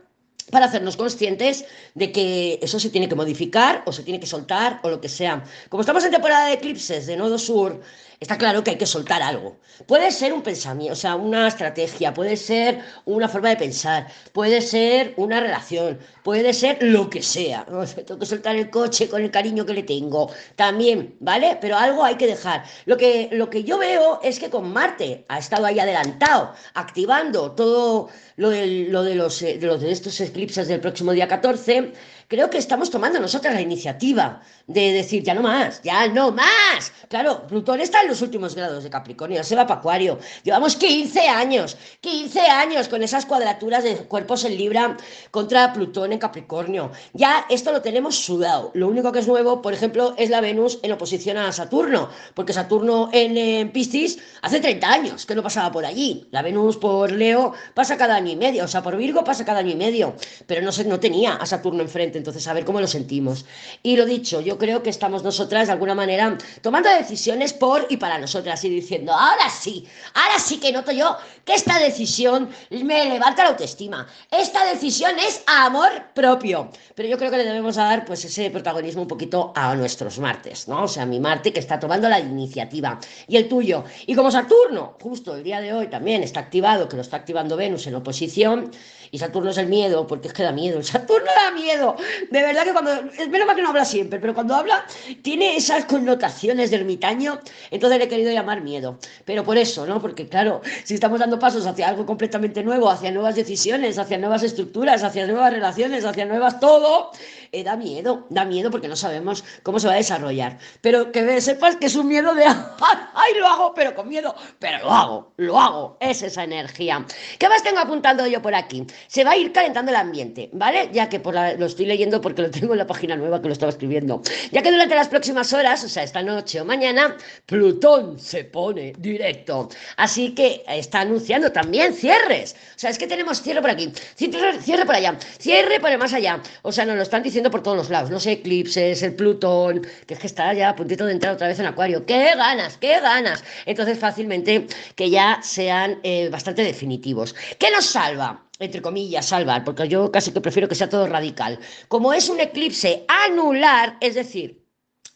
para 0.50 0.66
hacernos 0.66 0.98
conscientes 0.98 1.66
de 1.94 2.12
que 2.12 2.60
eso 2.62 2.80
se 2.80 2.90
tiene 2.90 3.08
que 3.08 3.16
modificar 3.16 3.84
o 3.86 3.92
se 3.92 4.04
tiene 4.04 4.20
que 4.20 4.26
soltar 4.26 4.80
o 4.84 4.90
lo 4.90 5.02
que 5.02 5.10
sea. 5.10 5.44
Como 5.70 5.82
estamos 5.82 6.04
en 6.06 6.12
temporada 6.12 6.48
de 6.48 6.54
eclipses 6.54 7.06
de 7.06 7.18
Nodo 7.18 7.38
Sur, 7.38 7.82
está 8.20 8.38
claro 8.38 8.64
que 8.64 8.72
hay 8.72 8.78
que 8.78 8.86
soltar 8.86 9.22
algo. 9.22 9.58
Puede 9.88 10.12
ser 10.12 10.34
un 10.34 10.42
pensamiento, 10.42 10.94
o 10.94 10.96
sea, 10.96 11.16
una 11.16 11.48
estrategia, 11.48 12.14
puede 12.14 12.36
ser 12.36 12.80
una 13.06 13.30
forma 13.30 13.50
de 13.50 13.56
pensar, 13.56 14.08
puede 14.34 14.62
ser 14.62 15.14
una 15.16 15.40
relación, 15.40 16.00
puede 16.24 16.54
ser 16.54 16.78
lo 16.82 17.10
que 17.10 17.22
sea. 17.22 17.66
Tengo 18.06 18.20
que 18.20 18.26
soltar 18.26 18.56
el 18.56 18.70
coche 18.70 19.08
con 19.08 19.22
el 19.22 19.32
cariño 19.32 19.66
que 19.66 19.74
le 19.74 19.84
tengo, 19.84 20.32
también, 20.56 21.16
¿vale? 21.20 21.58
Pero 21.62 21.78
algo 21.78 22.04
hay 22.04 22.16
que 22.16 22.28
dejar. 22.28 22.64
Lo 22.86 22.98
que, 22.98 23.30
lo 23.32 23.50
que 23.50 23.64
yo 23.64 23.78
veo 23.78 24.20
es 24.22 24.40
que 24.40 24.50
con 24.50 24.72
Marte 24.72 25.26
ha 25.30 25.40
estado 25.40 25.66
ahí 25.66 25.80
adelantado, 25.80 26.54
activando 26.74 27.52
todo 27.52 28.10
lo 28.36 28.50
lo 28.50 29.04
de, 29.04 29.16
los, 29.16 29.40
de, 29.40 29.60
los, 29.62 29.82
de 29.82 29.92
estos 29.92 30.20
eclipses 30.22 30.68
del 30.68 30.80
próximo 30.80 31.12
día 31.12 31.28
14 31.28 31.94
creo 32.30 32.50
que 32.50 32.60
estamos 32.60 32.92
tomando 32.92 33.20
nosotras 33.20 33.56
la 33.56 33.62
iniciativa 33.62 34.42
de 34.68 34.94
decir, 34.94 35.24
ya 35.24 35.34
no 35.34 35.42
más, 35.42 35.82
ya 35.82 36.08
no 36.08 36.32
más. 36.32 36.94
Claro, 37.10 37.48
Plutón 37.48 37.82
está 37.82 38.04
en 38.04 38.10
los 38.10 38.22
últimos 38.22 38.54
grados 38.54 38.84
de 38.84 38.90
Capricornio, 38.90 39.44
se 39.44 39.56
va 39.56 39.66
para 39.66 39.80
Acuario. 39.80 40.20
Llevamos 40.44 40.76
15 40.76 41.28
años, 41.28 41.76
15 42.02 42.40
años 42.42 42.88
con 42.88 43.02
esas 43.02 43.26
cuadraturas 43.26 43.84
de 43.84 43.96
cuerpos 43.96 44.46
en 44.46 44.56
Libra 44.56 44.96
contra 45.32 45.74
Plutón 45.74 46.14
en 46.14 46.20
Capricornio. 46.20 46.92
Ya 47.14 47.48
esto 47.50 47.72
lo 47.72 47.82
tenemos 47.82 48.16
sudado. 48.16 48.70
Lo 48.76 48.88
único 48.88 49.12
que 49.12 49.20
es 49.20 49.28
nuevo, 49.28 49.64
por 49.64 49.74
ejemplo, 49.74 50.14
es 50.16 50.30
la 50.30 50.40
Venus 50.40 50.80
en 50.84 50.92
oposición 50.92 51.38
a 51.38 51.52
Saturno, 51.52 52.10
porque 52.36 52.54
Saturno 52.54 53.10
en, 53.12 53.38
en 53.38 53.72
Piscis 53.72 54.20
hace 54.44 54.60
30 54.60 54.88
años 54.88 55.26
que 55.26 55.34
no 55.34 55.42
pasaba 55.42 55.72
por 55.72 55.84
allí. 55.84 56.28
La 56.30 56.44
Venus 56.44 56.78
por 56.78 57.12
Leo 57.12 57.54
pasa 57.74 57.98
cada 57.98 58.16
año 58.18 58.32
y 58.32 58.36
medio, 58.36 58.66
o 58.66 58.68
sea, 58.68 58.84
por 58.84 58.96
Virgo 58.98 59.24
pasa 59.24 59.44
cada 59.44 59.60
año 59.60 59.72
y 59.72 59.76
medio, 59.76 60.14
pero 60.46 60.62
no, 60.62 60.72
se, 60.72 60.86
no 60.86 61.00
tenía 61.00 61.34
a 61.34 61.46
Saturno 61.48 61.82
enfrente 61.82 62.19
entonces 62.20 62.48
a 62.48 62.54
ver 62.54 62.66
cómo 62.66 62.80
lo 62.80 62.88
sentimos. 62.88 63.46
Y 63.82 63.98
lo 63.98 64.06
dicho, 64.06 64.42
yo 64.42 64.58
creo 64.58 64.84
que 64.84 64.92
estamos 64.92 65.24
nosotras 65.24 65.68
de 65.68 65.74
alguna 65.74 65.96
manera 65.96 66.38
tomando 66.62 66.90
decisiones 66.90 67.54
por 67.54 67.88
y 67.90 67.98
para 67.98 68.20
nosotras 68.20 68.64
y 68.64 68.70
diciendo, 68.70 69.12
ahora 69.12 69.50
sí, 69.50 69.88
ahora 70.14 70.38
sí 70.38 70.60
que 70.60 70.72
noto 70.72 70.92
yo 70.92 71.18
que 71.44 71.56
esta 71.56 71.80
decisión 71.80 72.50
me 72.70 73.10
levanta 73.10 73.44
la 73.44 73.50
autoestima. 73.50 74.08
Esta 74.30 74.66
decisión 74.66 75.18
es 75.18 75.42
amor 75.48 75.90
propio. 76.14 76.70
Pero 76.94 77.10
yo 77.10 77.18
creo 77.18 77.32
que 77.32 77.38
le 77.38 77.46
debemos 77.46 77.76
dar 77.76 78.06
pues 78.06 78.24
ese 78.26 78.50
protagonismo 78.52 79.02
un 79.02 79.08
poquito 79.08 79.52
a 79.56 79.74
nuestros 79.76 80.20
martes, 80.20 80.68
¿no? 80.68 80.84
O 80.84 80.88
sea, 80.88 81.06
mi 81.06 81.20
Marte 81.20 81.52
que 81.54 81.60
está 81.60 81.80
tomando 81.80 82.08
la 82.10 82.20
iniciativa 82.20 83.00
y 83.28 83.38
el 83.38 83.48
tuyo. 83.48 83.84
Y 84.06 84.16
como 84.16 84.32
Saturno, 84.32 84.96
justo 85.02 85.36
el 85.36 85.44
día 85.44 85.62
de 85.62 85.74
hoy 85.74 85.88
también 85.88 86.24
está 86.24 86.40
activado, 86.42 86.88
que 86.88 86.96
lo 86.96 87.02
está 87.02 87.18
activando 87.18 87.56
Venus 87.58 87.88
en 87.88 87.96
oposición, 87.96 88.72
y 89.12 89.20
Saturno 89.20 89.52
es 89.52 89.58
el 89.58 89.68
miedo, 89.68 90.08
porque 90.08 90.28
es 90.28 90.34
que 90.34 90.44
da 90.44 90.52
miedo, 90.52 90.82
Saturno 90.84 91.30
da 91.36 91.52
miedo. 91.52 91.96
De 92.30 92.42
verdad 92.42 92.64
que 92.64 92.74
cuando, 92.74 92.92
es 92.92 93.30
menos 93.30 93.48
mal 93.48 93.56
que 93.56 93.62
no 93.62 93.70
habla 93.70 93.86
siempre, 93.86 94.20
pero 94.20 94.34
cuando 94.34 94.56
habla 94.56 94.86
tiene 95.22 95.56
esas 95.56 95.86
connotaciones 95.86 96.72
de 96.72 96.78
ermitaño, 96.78 97.40
entonces 97.72 98.00
le 98.00 98.06
he 98.06 98.08
querido 98.10 98.32
llamar 98.32 98.62
miedo. 98.62 98.98
Pero 99.26 99.44
por 99.44 99.58
eso, 99.58 99.86
¿no? 99.86 100.02
Porque 100.02 100.28
claro, 100.28 100.62
si 100.84 100.94
estamos 100.94 101.20
dando 101.20 101.40
pasos 101.40 101.66
hacia 101.66 101.88
algo 101.88 102.06
completamente 102.06 102.64
nuevo, 102.64 102.90
hacia 102.90 103.12
nuevas 103.12 103.36
decisiones, 103.36 103.98
hacia 103.98 104.18
nuevas 104.18 104.44
estructuras, 104.44 105.04
hacia 105.04 105.26
nuevas 105.28 105.54
relaciones, 105.54 106.06
hacia 106.06 106.26
nuevas 106.26 106.60
todo, 106.60 107.12
eh, 107.52 107.64
da 107.64 107.76
miedo, 107.76 108.28
da 108.30 108.46
miedo 108.46 108.72
porque 108.72 108.88
no 108.88 108.96
sabemos 108.96 109.44
cómo 109.64 109.80
se 109.80 109.88
va 109.88 109.94
a 109.94 109.98
desarrollar. 109.98 110.58
Pero 110.82 111.12
que 111.12 111.42
sepas 111.42 111.76
que 111.76 111.88
es 111.88 111.96
un 111.96 112.08
miedo 112.08 112.34
de, 112.36 112.44
ay, 113.14 113.34
lo 113.40 113.48
hago, 113.48 113.74
pero 113.74 113.96
con 113.96 114.08
miedo, 114.08 114.36
pero 114.60 114.80
lo 114.80 114.92
hago, 114.92 115.34
lo 115.38 115.60
hago, 115.60 115.98
es 116.00 116.22
esa 116.22 116.44
energía. 116.44 117.06
¿Qué 117.38 117.50
más 117.50 117.64
tengo 117.64 117.80
apuntando 117.80 118.26
yo 118.28 118.42
por 118.42 118.56
aquí? 118.56 118.86
Se 119.08 119.24
va 119.24 119.32
a 119.32 119.38
ir 119.38 119.52
calentando 119.52 119.92
el 119.92 119.98
ambiente, 119.98 120.50
¿vale? 120.54 120.90
Ya 120.92 121.10
que 121.10 121.20
por 121.20 121.34
lo 121.34 121.66
estoy 121.66 121.86
leyendo 121.86 122.22
porque 122.22 122.42
lo 122.42 122.52
tengo 122.52 122.74
en 122.74 122.80
la 122.80 122.88
página 122.88 123.16
nueva 123.16 123.42
que 123.42 123.48
lo 123.48 123.54
estaba 123.54 123.72
escribiendo. 123.72 124.22
Ya 124.52 124.62
que 124.62 124.72
durante 124.72 124.96
las 124.96 125.08
próximas 125.08 125.52
horas, 125.54 125.84
o 125.84 125.90
sea, 125.90 126.04
esta 126.04 126.22
noche 126.22 126.62
o 126.62 126.66
mañana, 126.66 127.18
Plutón 127.46 128.20
se 128.20 128.44
pone 128.44 128.94
directo. 128.98 129.70
Así 129.98 130.34
que 130.34 130.64
está 130.68 131.02
anunciando 131.02 131.52
también 131.52 131.94
cierres. 131.94 132.56
O 132.76 132.80
sea, 132.80 132.90
es 132.90 132.98
que 132.98 133.08
tenemos 133.08 133.42
cierre 133.42 133.62
por 133.62 133.70
aquí, 133.70 133.92
cierre, 134.16 134.86
por 134.86 134.96
allá, 134.96 135.18
cierre 135.40 135.80
por 135.80 135.98
más 135.98 136.14
allá. 136.14 136.42
O 136.62 136.72
sea, 136.72 136.86
nos 136.86 136.96
lo 136.96 137.04
están 137.04 137.24
diciendo 137.24 137.39
por 137.50 137.64
todos 137.64 137.78
los 137.78 137.90
lados. 137.90 138.12
Los 138.12 138.26
eclipses, 138.26 139.02
el 139.02 139.16
Plutón, 139.16 139.88
que 140.06 140.16
es 140.16 140.20
que 140.20 140.28
está 140.28 140.54
ya 140.54 140.70
a 140.70 140.76
puntito 140.76 141.06
de 141.06 141.14
entrar 141.14 141.34
otra 141.34 141.48
vez 141.48 141.60
en 141.60 141.66
Acuario. 141.66 142.06
¡Qué 142.06 142.36
ganas! 142.36 142.78
¡Qué 142.78 143.00
ganas! 143.00 143.44
Entonces, 143.66 143.98
fácilmente 143.98 144.68
que 144.96 145.10
ya 145.10 145.40
sean 145.42 146.00
eh, 146.04 146.30
bastante 146.30 146.64
definitivos. 146.64 147.36
¿Qué 147.58 147.72
nos 147.72 147.86
salva? 147.86 148.46
entre 148.60 148.82
comillas, 148.82 149.26
salvar, 149.26 149.64
porque 149.64 149.88
yo 149.88 150.12
casi 150.12 150.34
que 150.34 150.42
prefiero 150.42 150.68
que 150.68 150.76
sea 150.76 150.90
todo 150.90 151.08
radical. 151.08 151.60
Como 151.88 152.12
es 152.12 152.28
un 152.28 152.42
eclipse 152.42 153.06
anular, 153.08 153.96
es 154.02 154.16
decir, 154.16 154.60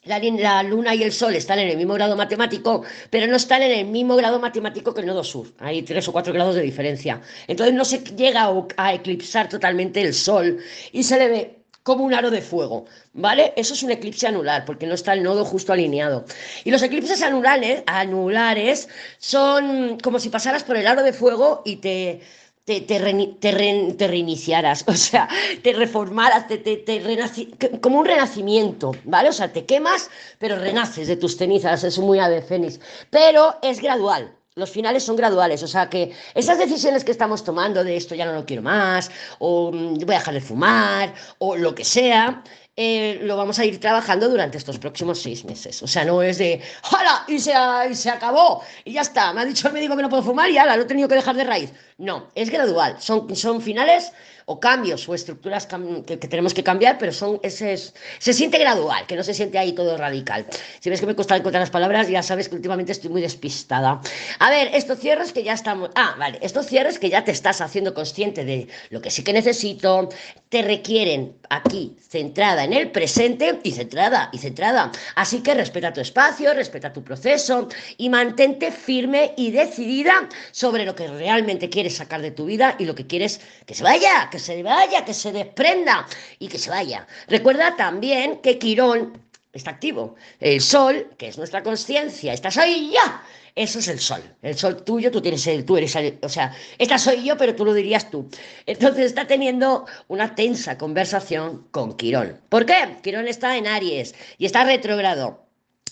la, 0.06 0.64
luna 0.64 0.96
y 0.96 1.04
el 1.04 1.12
sol 1.12 1.34
están 1.36 1.60
en 1.60 1.70
el 1.70 1.78
mismo 1.78 1.94
grado 1.94 2.16
matemático, 2.16 2.84
pero 3.10 3.28
no 3.28 3.38
están 3.38 3.62
en 3.62 3.72
el 3.72 3.86
mismo 3.86 4.16
grado 4.16 4.40
matemático 4.40 4.94
que 4.94 5.02
el 5.02 5.08
nodo 5.08 5.24
sur. 5.24 5.48
Hay 5.60 5.82
tres 5.84 6.08
o 6.08 6.12
cuatro 6.12 6.34
grados 6.34 6.56
de 6.56 6.62
diferencia. 6.62 7.22
Entonces 7.48 7.74
no 7.74 7.86
se 7.86 8.00
llega 8.00 8.50
a, 8.78 8.94
eclipsar 8.94 9.48
totalmente 9.48 10.02
el 10.02 10.14
sol 10.14 10.58
y 10.92 11.04
se 11.04 11.18
le 11.18 11.28
ve 11.30 11.63
como 11.84 12.04
un 12.04 12.14
aro 12.14 12.32
de 12.32 12.42
fuego, 12.42 12.86
¿vale? 13.14 13.54
Eso 13.56 13.74
es 13.74 13.84
un 13.84 13.92
eclipse 13.92 14.28
anular, 14.28 14.66
porque 14.66 14.88
no 14.88 14.94
está 14.96 15.14
el 15.14 15.24
nodo 15.24 15.46
justo 15.46 15.74
alineado. 15.74 16.26
Y 16.64 16.72
los 16.72 16.82
eclipses 16.82 17.22
anulares, 17.22 17.84
anulares 17.86 18.88
son 19.18 20.00
como 20.00 20.20
si 20.20 20.30
pasaras 20.30 20.64
por 20.64 20.78
el 20.78 20.88
aro 20.88 21.04
de 21.04 21.14
fuego 21.14 21.62
y 21.66 21.78
te 21.78 22.22
te, 22.66 22.82
te, 22.82 24.08
reiniciaras, 24.08 24.86
o 24.88 24.94
sea, 24.94 25.28
te 25.62 25.74
reformaras, 25.74 26.48
te, 26.48 26.58
te, 26.58 27.80
como 27.82 28.00
un 28.00 28.06
renacimiento, 28.06 28.92
¿vale? 29.04 29.30
O 29.30 29.34
sea, 29.34 29.52
te 29.52 29.66
quemas, 29.66 30.10
pero 30.40 30.58
renaces 30.58 31.08
de 31.08 31.18
tus 31.18 31.38
cenizas, 31.38 31.84
es 31.84 32.00
muy 32.00 32.20
ave 32.20 32.42
fénix, 32.42 32.80
pero 33.10 33.58
es 33.62 33.82
gradual. 33.82 34.34
Los 34.56 34.70
finales 34.70 35.04
son 35.04 35.16
graduales, 35.16 35.64
o 35.64 35.68
sea 35.68 35.90
que 35.90 36.12
esas 36.36 36.60
decisiones 36.60 37.04
que 37.04 37.12
estamos 37.12 37.44
tomando 37.44 37.84
de 37.84 37.96
esto 37.96 38.14
ya 38.14 38.26
no 38.26 38.34
lo 38.34 38.46
quiero 38.46 38.62
más, 38.62 39.10
o 39.40 39.72
mm, 39.72 39.98
voy 40.06 40.16
a 40.16 40.20
dejar 40.20 40.36
de 40.36 40.42
fumar, 40.42 41.14
o 41.40 41.56
lo 41.56 41.74
que 41.74 41.84
sea, 41.84 42.44
eh, 42.76 43.20
lo 43.22 43.38
vamos 43.38 43.60
a 43.60 43.66
ir 43.66 43.80
trabajando 43.80 44.28
durante 44.30 44.58
estos 44.58 44.80
próximos 44.80 45.22
seis 45.22 45.46
meses. 45.46 45.84
O 45.84 45.88
sea, 45.88 46.06
no 46.06 46.22
es 46.24 46.40
de, 46.40 46.62
¡hala! 46.92 47.24
Y 47.28 47.40
se, 47.40 47.54
y 47.90 47.96
se 47.96 48.10
acabó, 48.10 48.64
y 48.84 48.94
ya 48.94 49.02
está. 49.02 49.32
Me 49.34 49.42
ha 49.42 49.46
dicho 49.46 49.68
el 49.68 49.74
médico 49.74 49.96
que 49.96 50.02
no 50.02 50.10
puedo 50.10 50.24
fumar 50.24 50.50
y 50.50 50.58
¡hala! 50.58 50.76
Lo 50.76 50.84
he 50.84 50.86
tenido 50.86 51.08
que 51.08 51.16
dejar 51.16 51.36
de 51.36 51.44
raíz. 51.44 51.72
No, 51.98 52.32
es 52.34 52.50
gradual. 52.50 52.98
Son, 53.00 53.36
son 53.36 53.62
finales 53.62 54.12
o 54.46 54.60
cambios 54.60 55.08
o 55.08 55.14
estructuras 55.14 55.68
que, 56.06 56.18
tenemos 56.18 56.54
que 56.54 56.64
cambiar, 56.64 56.98
pero 56.98 57.12
son 57.12 57.40
ese 57.44 57.78
se 57.78 58.34
siente 58.34 58.58
gradual, 58.58 59.06
que 59.08 59.16
no 59.16 59.24
se 59.24 59.34
siente 59.34 59.58
ahí 59.58 59.74
todo 59.74 59.98
radical. 59.98 60.46
Si 60.80 60.90
ves 60.90 61.00
que 61.00 61.06
me 61.06 61.16
cuesta 61.16 61.36
encontrar 61.36 61.62
las 61.62 61.70
palabras, 61.70 62.10
ya 62.10 62.24
sabes 62.24 62.50
que 62.50 62.56
últimamente 62.56 62.92
estoy 62.92 63.10
muy 63.10 63.22
despistada. 63.22 64.02
A 64.40 64.50
ver, 64.50 64.72
estos 64.74 65.00
cierres 65.00 65.34
que 65.34 65.44
ya 65.44 65.54
estamos... 65.54 65.90
Ah, 65.96 66.16
vale, 66.18 66.40
estos 66.42 66.66
cierres 66.66 67.00
que 67.00 67.10
ya 67.10 67.24
te 67.24 67.32
estás 67.32 67.62
haciendo 67.62 67.94
consciente 67.94 68.44
de 68.46 68.68
lo 68.90 69.02
que 69.02 69.10
sí 69.12 69.24
que 69.24 69.34
necesito, 69.34 70.10
te 70.50 70.62
requieren 70.62 71.38
aquí 71.50 71.98
centrada 72.10 72.63
en 72.64 72.74
el 72.74 72.92
presente 72.92 73.60
y 73.64 73.72
centrada 73.72 74.30
y 74.32 74.38
centrada. 74.38 74.92
Así 75.16 75.42
que 75.42 75.54
respeta 75.54 75.94
tu 75.94 76.02
espacio, 76.02 76.54
respeta 76.54 76.94
tu 76.94 77.04
proceso 77.04 77.68
y 77.98 78.10
mantente 78.10 78.72
firme 78.72 79.34
y 79.38 79.52
decidida 79.52 80.30
sobre 80.52 80.86
lo 80.86 80.96
que 80.96 81.08
realmente 81.08 81.70
quieres 81.70 81.98
sacar 81.98 82.22
de 82.22 82.32
tu 82.32 82.46
vida 82.46 82.76
y 82.80 82.86
lo 82.86 82.96
que 82.96 83.08
quieres 83.08 83.42
que 83.66 83.74
se 83.74 83.84
vaya, 83.84 84.30
que 84.32 84.40
se 84.40 84.64
vaya, 84.64 85.06
que 85.06 85.14
se 85.14 85.32
desprenda 85.32 86.08
y 86.40 86.48
que 86.48 86.58
se 86.58 86.70
vaya. 86.70 87.08
Recuerda 87.28 87.76
también 87.76 88.38
que 88.38 88.58
Quirón 88.58 89.22
está 89.54 89.72
activo. 89.72 90.16
El 90.40 90.62
sol, 90.62 91.10
que 91.18 91.28
es 91.28 91.38
nuestra 91.38 91.64
conciencia, 91.64 92.34
está 92.34 92.50
soy 92.52 92.92
ya. 92.92 93.24
Eso 93.56 93.80
es 93.80 93.88
el 93.88 94.00
sol. 94.00 94.22
El 94.42 94.58
sol 94.58 94.84
tuyo, 94.84 95.12
tú 95.12 95.22
tienes 95.22 95.46
el, 95.46 95.64
tú 95.64 95.78
eres 95.78 95.96
o 96.22 96.30
sea, 96.30 96.56
esta 96.80 96.98
soy 96.98 97.24
yo, 97.24 97.38
pero 97.38 97.56
tú 97.56 97.66
lo 97.66 97.74
dirías 97.74 98.10
tú. 98.10 98.28
Entonces 98.66 99.06
está 99.06 99.28
teniendo 99.28 99.86
una 100.08 100.34
tensa 100.34 100.78
conversación 100.78 101.68
con 101.70 101.96
Quirón. 101.96 102.42
¿Por 102.50 102.66
qué? 102.66 102.98
Quirón 103.04 103.28
está 103.28 103.56
en 103.58 103.68
Aries 103.68 104.16
y 104.40 104.46
está 104.46 104.64
retrógrado. 104.64 105.46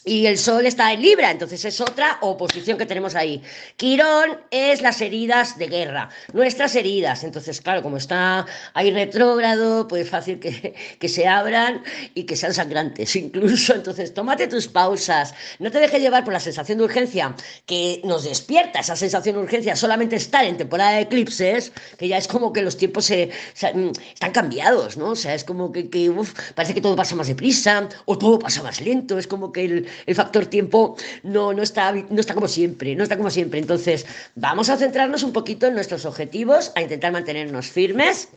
Y 0.03 0.25
el 0.25 0.39
Sol 0.39 0.65
está 0.65 0.91
en 0.93 1.01
Libra, 1.03 1.29
entonces 1.29 1.63
es 1.63 1.79
otra 1.79 2.17
oposición 2.21 2.79
que 2.79 2.87
tenemos 2.87 3.13
ahí. 3.13 3.43
Quirón 3.77 4.39
es 4.49 4.81
las 4.81 4.99
heridas 4.99 5.59
de 5.59 5.67
guerra, 5.67 6.09
nuestras 6.33 6.75
heridas. 6.75 7.23
Entonces, 7.23 7.61
claro, 7.61 7.83
como 7.83 7.97
está 7.97 8.47
ahí 8.73 8.89
retrógrado, 8.89 9.87
pues 9.87 10.09
fácil 10.09 10.39
que, 10.39 10.73
que 10.99 11.07
se 11.07 11.27
abran 11.27 11.83
y 12.15 12.23
que 12.23 12.35
sean 12.35 12.51
sangrantes 12.51 13.15
incluso. 13.15 13.75
Entonces, 13.75 14.11
tómate 14.11 14.47
tus 14.47 14.67
pausas, 14.67 15.35
no 15.59 15.69
te 15.69 15.79
dejes 15.79 16.01
llevar 16.01 16.23
por 16.23 16.33
la 16.33 16.39
sensación 16.39 16.79
de 16.79 16.85
urgencia 16.85 17.35
que 17.67 18.01
nos 18.03 18.23
despierta 18.23 18.79
esa 18.79 18.95
sensación 18.95 19.35
de 19.35 19.41
urgencia 19.43 19.75
solamente 19.75 20.15
estar 20.15 20.45
en 20.45 20.57
temporada 20.57 20.93
de 20.93 21.01
eclipses, 21.01 21.71
que 21.99 22.07
ya 22.07 22.17
es 22.17 22.27
como 22.27 22.51
que 22.51 22.63
los 22.63 22.75
tiempos 22.75 23.05
se, 23.05 23.29
mm, 23.61 23.91
están 24.13 24.31
cambiados, 24.31 24.97
¿no? 24.97 25.09
O 25.09 25.15
sea, 25.15 25.35
es 25.35 25.43
como 25.43 25.71
que, 25.71 25.91
que 25.91 26.11
parece 26.55 26.73
que 26.73 26.81
todo 26.81 26.95
pasa 26.95 27.15
más 27.15 27.27
deprisa 27.27 27.87
o 28.05 28.17
todo 28.17 28.39
pasa 28.39 28.63
más 28.63 28.81
lento, 28.81 29.19
es 29.19 29.27
como 29.27 29.51
que 29.51 29.65
el 29.65 29.90
el 30.05 30.15
factor 30.15 30.45
tiempo 30.45 30.95
no, 31.23 31.53
no, 31.53 31.63
está, 31.63 31.91
no 31.91 32.19
está 32.19 32.33
como 32.33 32.47
siempre, 32.47 32.95
no 32.95 33.03
está 33.03 33.17
como 33.17 33.29
siempre. 33.29 33.59
Entonces, 33.59 34.05
vamos 34.35 34.69
a 34.69 34.77
centrarnos 34.77 35.23
un 35.23 35.33
poquito 35.33 35.67
en 35.67 35.73
nuestros 35.73 36.05
objetivos, 36.05 36.71
a 36.75 36.81
intentar 36.81 37.11
mantenernos 37.11 37.67
firmes, 37.67 38.29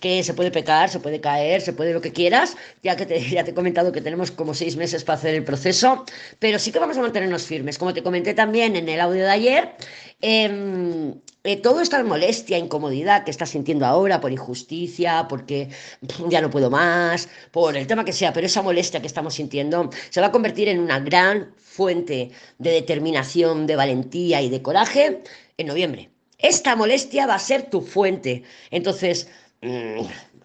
que 0.00 0.22
se 0.24 0.34
puede 0.34 0.50
pecar, 0.50 0.88
se 0.88 1.00
puede 1.00 1.20
caer, 1.20 1.60
se 1.60 1.72
puede 1.72 1.92
lo 1.92 2.00
que 2.00 2.12
quieras, 2.12 2.56
ya 2.82 2.96
que 2.96 3.06
ya 3.30 3.44
te 3.44 3.50
he 3.50 3.54
comentado 3.54 3.92
que 3.92 4.00
tenemos 4.00 4.30
como 4.30 4.54
seis 4.54 4.76
meses 4.76 5.04
para 5.04 5.18
hacer 5.18 5.34
el 5.34 5.44
proceso, 5.44 6.04
pero 6.38 6.58
sí 6.58 6.72
que 6.72 6.78
vamos 6.78 6.96
a 6.96 7.02
mantenernos 7.02 7.42
firmes. 7.42 7.78
Como 7.78 7.94
te 7.94 8.02
comenté 8.02 8.34
también 8.34 8.76
en 8.76 8.88
el 8.88 9.00
audio 9.00 9.22
de 9.22 9.30
ayer, 9.30 9.74
eh, 10.22 11.14
eh, 11.42 11.56
toda 11.56 11.82
esta 11.82 12.04
molestia, 12.04 12.58
incomodidad 12.58 13.24
que 13.24 13.30
estás 13.30 13.50
sintiendo 13.50 13.86
ahora 13.86 14.20
por 14.20 14.30
injusticia, 14.30 15.26
porque 15.26 15.70
ya 16.28 16.42
no 16.42 16.50
puedo 16.50 16.70
más, 16.70 17.28
por 17.50 17.76
el 17.76 17.86
tema 17.86 18.04
que 18.04 18.12
sea, 18.12 18.32
pero 18.32 18.46
esa 18.46 18.60
molestia 18.60 19.00
que 19.00 19.06
estamos 19.06 19.34
sintiendo 19.34 19.88
se 20.10 20.20
va 20.20 20.26
a 20.26 20.32
convertir 20.32 20.68
en 20.68 20.80
una 20.80 21.00
gran 21.00 21.54
fuente 21.56 22.30
de 22.58 22.70
determinación, 22.72 23.66
de 23.66 23.76
valentía 23.76 24.42
y 24.42 24.50
de 24.50 24.60
coraje 24.60 25.22
en 25.56 25.66
noviembre. 25.66 26.10
Esta 26.36 26.76
molestia 26.76 27.26
va 27.26 27.36
a 27.36 27.38
ser 27.38 27.70
tu 27.70 27.80
fuente. 27.80 28.42
Entonces, 28.70 29.28
mm, 29.62 30.00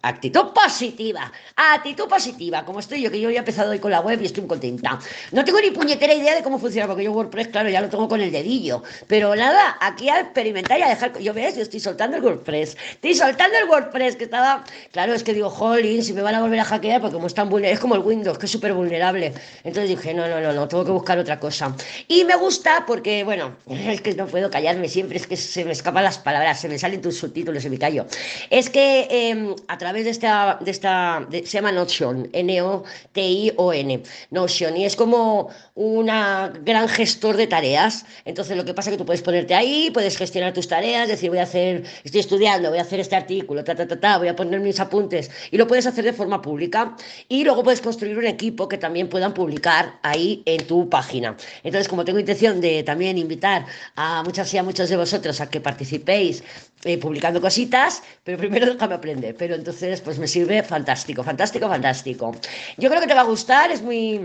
Actitud 0.06 0.52
positiva, 0.54 1.32
actitud 1.56 2.06
positiva, 2.06 2.64
como 2.64 2.78
estoy 2.78 3.02
yo, 3.02 3.10
que 3.10 3.20
yo 3.20 3.28
he 3.28 3.36
empezado 3.36 3.72
hoy 3.72 3.80
con 3.80 3.90
la 3.90 4.00
web 4.00 4.20
y 4.22 4.26
estoy 4.26 4.46
contenta. 4.46 5.00
No 5.32 5.44
tengo 5.44 5.60
ni 5.60 5.72
puñetera 5.72 6.14
idea 6.14 6.36
de 6.36 6.44
cómo 6.44 6.60
funciona, 6.60 6.86
porque 6.86 7.02
yo 7.02 7.10
WordPress, 7.12 7.48
claro, 7.48 7.68
ya 7.68 7.80
lo 7.80 7.88
tengo 7.88 8.06
con 8.06 8.20
el 8.20 8.30
dedillo. 8.30 8.84
Pero 9.08 9.34
nada, 9.34 9.76
aquí 9.80 10.08
a 10.08 10.20
experimentar 10.20 10.78
y 10.78 10.82
a 10.82 10.88
dejar. 10.90 11.18
Yo 11.18 11.34
ves, 11.34 11.56
yo 11.56 11.62
estoy 11.62 11.80
soltando 11.80 12.18
el 12.18 12.22
WordPress. 12.22 12.76
Estoy 12.92 13.14
soltando 13.14 13.58
el 13.58 13.68
WordPress, 13.68 14.14
que 14.14 14.24
estaba. 14.24 14.64
Claro, 14.92 15.12
es 15.12 15.24
que 15.24 15.34
digo, 15.34 15.50
jolín, 15.50 16.04
si 16.04 16.12
me 16.12 16.22
van 16.22 16.36
a 16.36 16.40
volver 16.40 16.60
a 16.60 16.64
hackear, 16.64 17.00
porque 17.00 17.14
como 17.14 17.26
es 17.26 17.34
tan 17.34 17.48
vulnerable, 17.48 17.74
es 17.74 17.80
como 17.80 17.96
el 17.96 18.02
Windows, 18.02 18.38
que 18.38 18.46
es 18.46 18.52
súper 18.52 18.74
vulnerable. 18.74 19.32
Entonces 19.64 19.88
dije, 19.88 20.14
no, 20.14 20.28
no, 20.28 20.40
no, 20.40 20.52
no, 20.52 20.68
tengo 20.68 20.84
que 20.84 20.92
buscar 20.92 21.18
otra 21.18 21.40
cosa. 21.40 21.74
Y 22.06 22.24
me 22.24 22.36
gusta 22.36 22.84
porque, 22.86 23.24
bueno, 23.24 23.56
es 23.68 24.00
que 24.00 24.14
no 24.14 24.26
puedo 24.26 24.50
callarme 24.50 24.88
siempre, 24.88 25.16
es 25.16 25.26
que 25.26 25.36
se 25.36 25.64
me 25.64 25.72
escapan 25.72 26.04
las 26.04 26.18
palabras, 26.18 26.60
se 26.60 26.68
me 26.68 26.78
salen 26.78 27.00
tus 27.00 27.16
subtítulos 27.16 27.64
y 27.64 27.70
me 27.70 27.78
callo. 27.78 28.06
Es 28.50 28.70
que 28.70 29.08
eh, 29.10 29.54
a 29.68 29.78
través 29.78 29.95
de 30.04 30.10
esta, 30.10 30.58
de 30.60 30.70
esta 30.70 31.26
se 31.30 31.42
llama 31.44 31.72
Notion, 31.72 32.28
N-O-T-I-O-N, 32.32 34.02
Notion, 34.30 34.76
y 34.76 34.84
es 34.84 34.96
como 34.96 35.50
un 35.74 36.06
gran 36.06 36.88
gestor 36.88 37.36
de 37.36 37.46
tareas. 37.46 38.04
Entonces 38.24 38.56
lo 38.56 38.64
que 38.64 38.74
pasa 38.74 38.90
es 38.90 38.94
que 38.94 38.98
tú 38.98 39.06
puedes 39.06 39.22
ponerte 39.22 39.54
ahí, 39.54 39.90
puedes 39.92 40.16
gestionar 40.16 40.52
tus 40.52 40.68
tareas, 40.68 41.08
decir, 41.08 41.30
voy 41.30 41.38
a 41.38 41.44
hacer, 41.44 41.84
estoy 42.04 42.20
estudiando, 42.20 42.70
voy 42.70 42.78
a 42.78 42.82
hacer 42.82 43.00
este 43.00 43.16
artículo, 43.16 43.64
ta, 43.64 43.74
ta, 43.74 43.86
ta, 43.86 43.98
ta, 43.98 44.18
voy 44.18 44.28
a 44.28 44.36
poner 44.36 44.60
mis 44.60 44.80
apuntes, 44.80 45.30
y 45.50 45.56
lo 45.56 45.66
puedes 45.66 45.86
hacer 45.86 46.04
de 46.04 46.12
forma 46.12 46.40
pública. 46.42 46.96
Y 47.28 47.44
luego 47.44 47.62
puedes 47.62 47.80
construir 47.80 48.16
un 48.18 48.26
equipo 48.26 48.68
que 48.68 48.78
también 48.78 49.08
puedan 49.08 49.34
publicar 49.34 49.98
ahí 50.02 50.42
en 50.46 50.66
tu 50.66 50.88
página. 50.88 51.36
Entonces, 51.62 51.88
como 51.88 52.04
tengo 52.04 52.18
intención 52.18 52.60
de 52.60 52.82
también 52.82 53.18
invitar 53.18 53.66
a 53.94 54.22
muchas 54.22 54.52
y 54.54 54.58
a 54.58 54.62
muchos 54.62 54.88
de 54.88 54.96
vosotros 54.96 55.40
a 55.40 55.50
que 55.50 55.60
participéis 55.60 56.42
eh, 56.84 56.98
publicando 56.98 57.40
cositas, 57.40 58.02
pero 58.22 58.38
primero 58.38 58.66
déjame 58.72 58.94
aprender. 58.94 59.34
Pero 59.36 59.54
entonces, 59.54 59.85
pues 60.04 60.18
me 60.18 60.26
sirve 60.26 60.62
fantástico, 60.62 61.22
fantástico, 61.22 61.68
fantástico. 61.68 62.32
Yo 62.76 62.88
creo 62.88 63.00
que 63.00 63.06
te 63.06 63.14
va 63.14 63.20
a 63.22 63.24
gustar, 63.24 63.70
es 63.70 63.82
muy... 63.82 64.20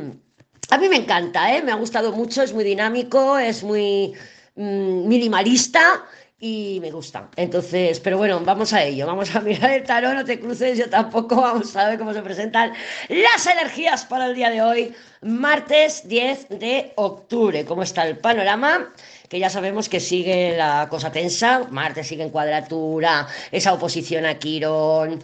A 0.70 0.78
mí 0.78 0.88
me 0.88 0.98
encanta, 0.98 1.56
¿eh? 1.56 1.62
me 1.62 1.72
ha 1.72 1.76
gustado 1.76 2.12
mucho, 2.12 2.42
es 2.44 2.54
muy 2.54 2.64
dinámico, 2.64 3.38
es 3.38 3.64
muy 3.64 4.14
mm, 4.56 5.08
minimalista 5.08 6.06
y 6.40 6.80
me 6.82 6.92
gusta. 6.92 7.30
Entonces, 7.36 8.00
pero 8.00 8.18
bueno, 8.18 8.40
vamos 8.40 8.74
a 8.74 8.84
ello, 8.84 9.06
vamos 9.06 9.36
a 9.36 9.42
mirar 9.42 9.72
el 9.72 9.84
tarot, 9.84 10.14
no 10.14 10.26
te 10.26 10.40
cruces, 10.40 10.78
yo 10.78 10.90
tampoco, 10.90 11.36
vamos 11.42 11.76
a 11.76 11.90
ver 11.90 12.00
cómo 12.00 12.14
se 12.14 12.22
presentan 12.22 12.74
las 13.10 13.46
energías 13.48 14.06
para 14.06 14.28
el 14.28 14.36
día 14.36 14.50
de 14.50 14.62
hoy, 14.62 14.96
martes 15.22 16.08
10 16.08 16.50
de 16.50 16.94
octubre, 16.96 17.66
cómo 17.66 17.84
está 17.84 18.08
el 18.08 18.18
panorama 18.18 18.92
que 19.32 19.40
ya 19.40 19.50
sabemos 19.50 19.88
que 19.88 20.02
sigue 20.02 20.58
la 20.58 20.88
cosa 20.90 21.10
tensa, 21.10 21.66
Marte 21.72 22.04
sigue 22.04 22.24
en 22.24 22.32
cuadratura, 22.32 23.30
esa 23.50 23.72
oposición 23.72 24.26
a 24.26 24.38
Quirón, 24.38 25.24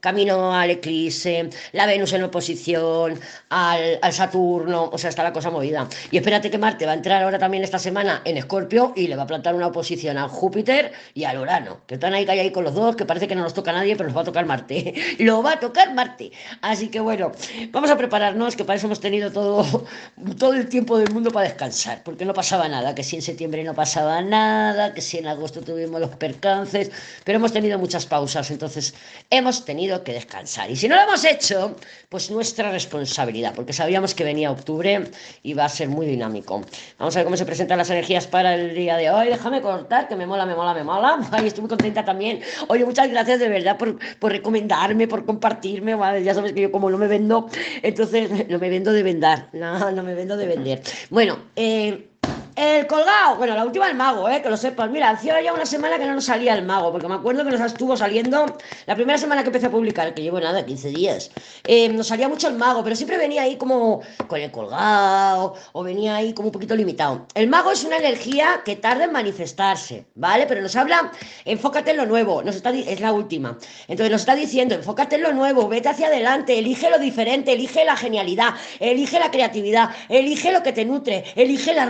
camino 0.00 0.54
al 0.54 0.70
eclipse, 0.70 1.48
la 1.72 1.86
Venus 1.86 2.12
en 2.12 2.24
oposición, 2.24 3.18
al, 3.48 3.98
al, 4.02 4.12
Saturno, 4.12 4.90
o 4.92 4.98
sea, 4.98 5.10
está 5.10 5.22
la 5.22 5.32
cosa 5.32 5.50
movida. 5.50 5.88
Y 6.10 6.18
espérate 6.18 6.50
que 6.50 6.58
Marte 6.58 6.84
va 6.86 6.92
a 6.92 6.94
entrar 6.94 7.22
ahora 7.22 7.38
también 7.38 7.64
esta 7.64 7.78
semana 7.78 8.20
en 8.24 8.36
Escorpio 8.36 8.92
y 8.96 9.08
le 9.08 9.16
va 9.16 9.22
a 9.22 9.26
plantar 9.26 9.54
una 9.54 9.68
oposición 9.68 10.18
a 10.18 10.28
Júpiter 10.28 10.92
y 11.14 11.24
al 11.24 11.38
Urano, 11.38 11.80
que 11.86 11.94
están 11.94 12.14
ahí, 12.14 12.26
ahí 12.28 12.50
con 12.50 12.64
los 12.64 12.74
dos, 12.74 12.96
que 12.96 13.04
parece 13.04 13.28
que 13.28 13.34
no 13.34 13.42
nos 13.42 13.54
toca 13.54 13.70
a 13.70 13.74
nadie, 13.74 13.96
pero 13.96 14.08
nos 14.08 14.16
va 14.16 14.22
a 14.22 14.24
tocar 14.24 14.44
Marte. 14.46 14.94
Lo 15.20 15.42
va 15.42 15.52
a 15.52 15.60
tocar 15.60 15.94
Marte. 15.94 16.32
Así 16.60 16.88
que 16.88 17.00
bueno, 17.00 17.32
vamos 17.70 17.90
a 17.90 17.96
prepararnos, 17.96 18.56
que 18.56 18.64
para 18.64 18.76
eso 18.76 18.86
hemos 18.86 19.00
tenido 19.00 19.32
todo, 19.32 19.86
todo 20.38 20.52
el 20.52 20.68
tiempo 20.68 20.98
del 20.98 21.10
mundo 21.12 21.30
para 21.30 21.48
descansar, 21.48 22.02
porque 22.04 22.24
no 22.24 22.34
pasaba 22.34 22.68
nada, 22.68 22.94
que 22.94 23.02
si 23.02 23.16
en 23.16 23.22
septiembre 23.22 23.64
no 23.64 23.74
pasaba 23.74 24.20
nada, 24.20 24.92
que 24.92 25.00
si 25.00 25.18
en 25.18 25.28
agosto 25.28 25.62
tuvimos 25.62 26.00
los 26.00 26.10
percances, 26.16 26.90
pero 27.24 27.36
hemos 27.36 27.52
tenido 27.52 27.78
muchas 27.78 28.06
pausas, 28.06 28.50
entonces 28.50 28.94
hemos 29.30 29.43
tenido 29.64 30.02
que 30.02 30.12
descansar. 30.12 30.70
Y 30.70 30.76
si 30.76 30.88
no 30.88 30.96
lo 30.96 31.02
hemos 31.02 31.24
hecho, 31.24 31.76
pues 32.08 32.30
nuestra 32.30 32.70
responsabilidad, 32.70 33.54
porque 33.54 33.72
sabíamos 33.72 34.14
que 34.14 34.24
venía 34.24 34.50
octubre 34.50 35.10
y 35.42 35.54
va 35.54 35.66
a 35.66 35.68
ser 35.68 35.88
muy 35.88 36.06
dinámico. 36.06 36.62
Vamos 36.98 37.14
a 37.14 37.18
ver 37.18 37.24
cómo 37.24 37.36
se 37.36 37.44
presentan 37.44 37.78
las 37.78 37.90
energías 37.90 38.26
para 38.26 38.54
el 38.54 38.74
día 38.74 38.96
de 38.96 39.10
hoy. 39.10 39.28
Déjame 39.28 39.60
cortar, 39.60 40.08
que 40.08 40.16
me 40.16 40.26
mola, 40.26 40.46
me 40.46 40.54
mola, 40.54 40.74
me 40.74 40.84
mola. 40.84 41.18
Ay, 41.32 41.48
estoy 41.48 41.62
muy 41.62 41.68
contenta 41.68 42.04
también. 42.04 42.40
Oye, 42.68 42.84
muchas 42.84 43.10
gracias 43.10 43.38
de 43.40 43.48
verdad 43.48 43.76
por, 43.76 43.98
por 44.18 44.32
recomendarme, 44.32 45.06
por 45.08 45.24
compartirme. 45.24 45.96
ya 46.22 46.34
sabes 46.34 46.52
que 46.52 46.62
yo 46.62 46.72
como 46.72 46.90
no 46.90 46.98
me 46.98 47.08
vendo, 47.08 47.48
entonces 47.82 48.48
no 48.48 48.58
me 48.58 48.70
vendo 48.70 48.92
de 48.92 49.02
vendar. 49.02 49.48
No, 49.64 49.90
no 49.92 50.02
me 50.02 50.14
vendo 50.14 50.36
de 50.36 50.46
vender. 50.46 50.82
Bueno, 51.10 51.38
eh... 51.56 52.13
El 52.56 52.86
colgado, 52.86 53.34
bueno, 53.36 53.56
la 53.56 53.64
última 53.64 53.88
el 53.88 53.96
mago, 53.96 54.28
¿eh? 54.28 54.40
que 54.40 54.48
lo 54.48 54.56
sepas. 54.56 54.88
Mira, 54.88 55.10
hacía 55.10 55.40
ya 55.40 55.52
una 55.52 55.66
semana 55.66 55.98
que 55.98 56.06
no 56.06 56.14
nos 56.14 56.26
salía 56.26 56.54
el 56.54 56.64
mago, 56.64 56.92
porque 56.92 57.08
me 57.08 57.14
acuerdo 57.14 57.44
que 57.44 57.50
nos 57.50 57.60
estuvo 57.60 57.96
saliendo 57.96 58.46
la 58.86 58.94
primera 58.94 59.18
semana 59.18 59.42
que 59.42 59.48
empecé 59.48 59.66
a 59.66 59.70
publicar, 59.72 60.14
que 60.14 60.22
llevo 60.22 60.38
nada, 60.38 60.64
15 60.64 60.90
días. 60.90 61.32
Eh, 61.64 61.88
nos 61.88 62.06
salía 62.06 62.28
mucho 62.28 62.46
el 62.46 62.54
mago, 62.54 62.84
pero 62.84 62.94
siempre 62.94 63.18
venía 63.18 63.42
ahí 63.42 63.56
como 63.56 64.02
con 64.28 64.40
el 64.40 64.52
colgado, 64.52 65.54
o 65.72 65.82
venía 65.82 66.14
ahí 66.14 66.32
como 66.32 66.48
un 66.48 66.52
poquito 66.52 66.76
limitado. 66.76 67.26
El 67.34 67.48
mago 67.48 67.72
es 67.72 67.82
una 67.82 67.96
energía 67.96 68.62
que 68.64 68.76
tarda 68.76 69.04
en 69.04 69.12
manifestarse, 69.12 70.06
¿vale? 70.14 70.46
Pero 70.46 70.62
nos 70.62 70.76
habla, 70.76 71.10
enfócate 71.44 71.90
en 71.90 71.96
lo 71.96 72.06
nuevo, 72.06 72.40
nos 72.44 72.54
está, 72.54 72.70
es 72.70 73.00
la 73.00 73.12
última. 73.12 73.58
Entonces 73.88 74.12
nos 74.12 74.20
está 74.20 74.36
diciendo, 74.36 74.76
enfócate 74.76 75.16
en 75.16 75.22
lo 75.22 75.32
nuevo, 75.32 75.68
vete 75.68 75.88
hacia 75.88 76.06
adelante, 76.06 76.56
elige 76.56 76.88
lo 76.88 77.00
diferente, 77.00 77.52
elige 77.52 77.84
la 77.84 77.96
genialidad, 77.96 78.54
elige 78.78 79.18
la 79.18 79.32
creatividad, 79.32 79.90
elige 80.08 80.52
lo 80.52 80.62
que 80.62 80.72
te 80.72 80.84
nutre, 80.84 81.24
elige 81.34 81.74
la 81.74 81.86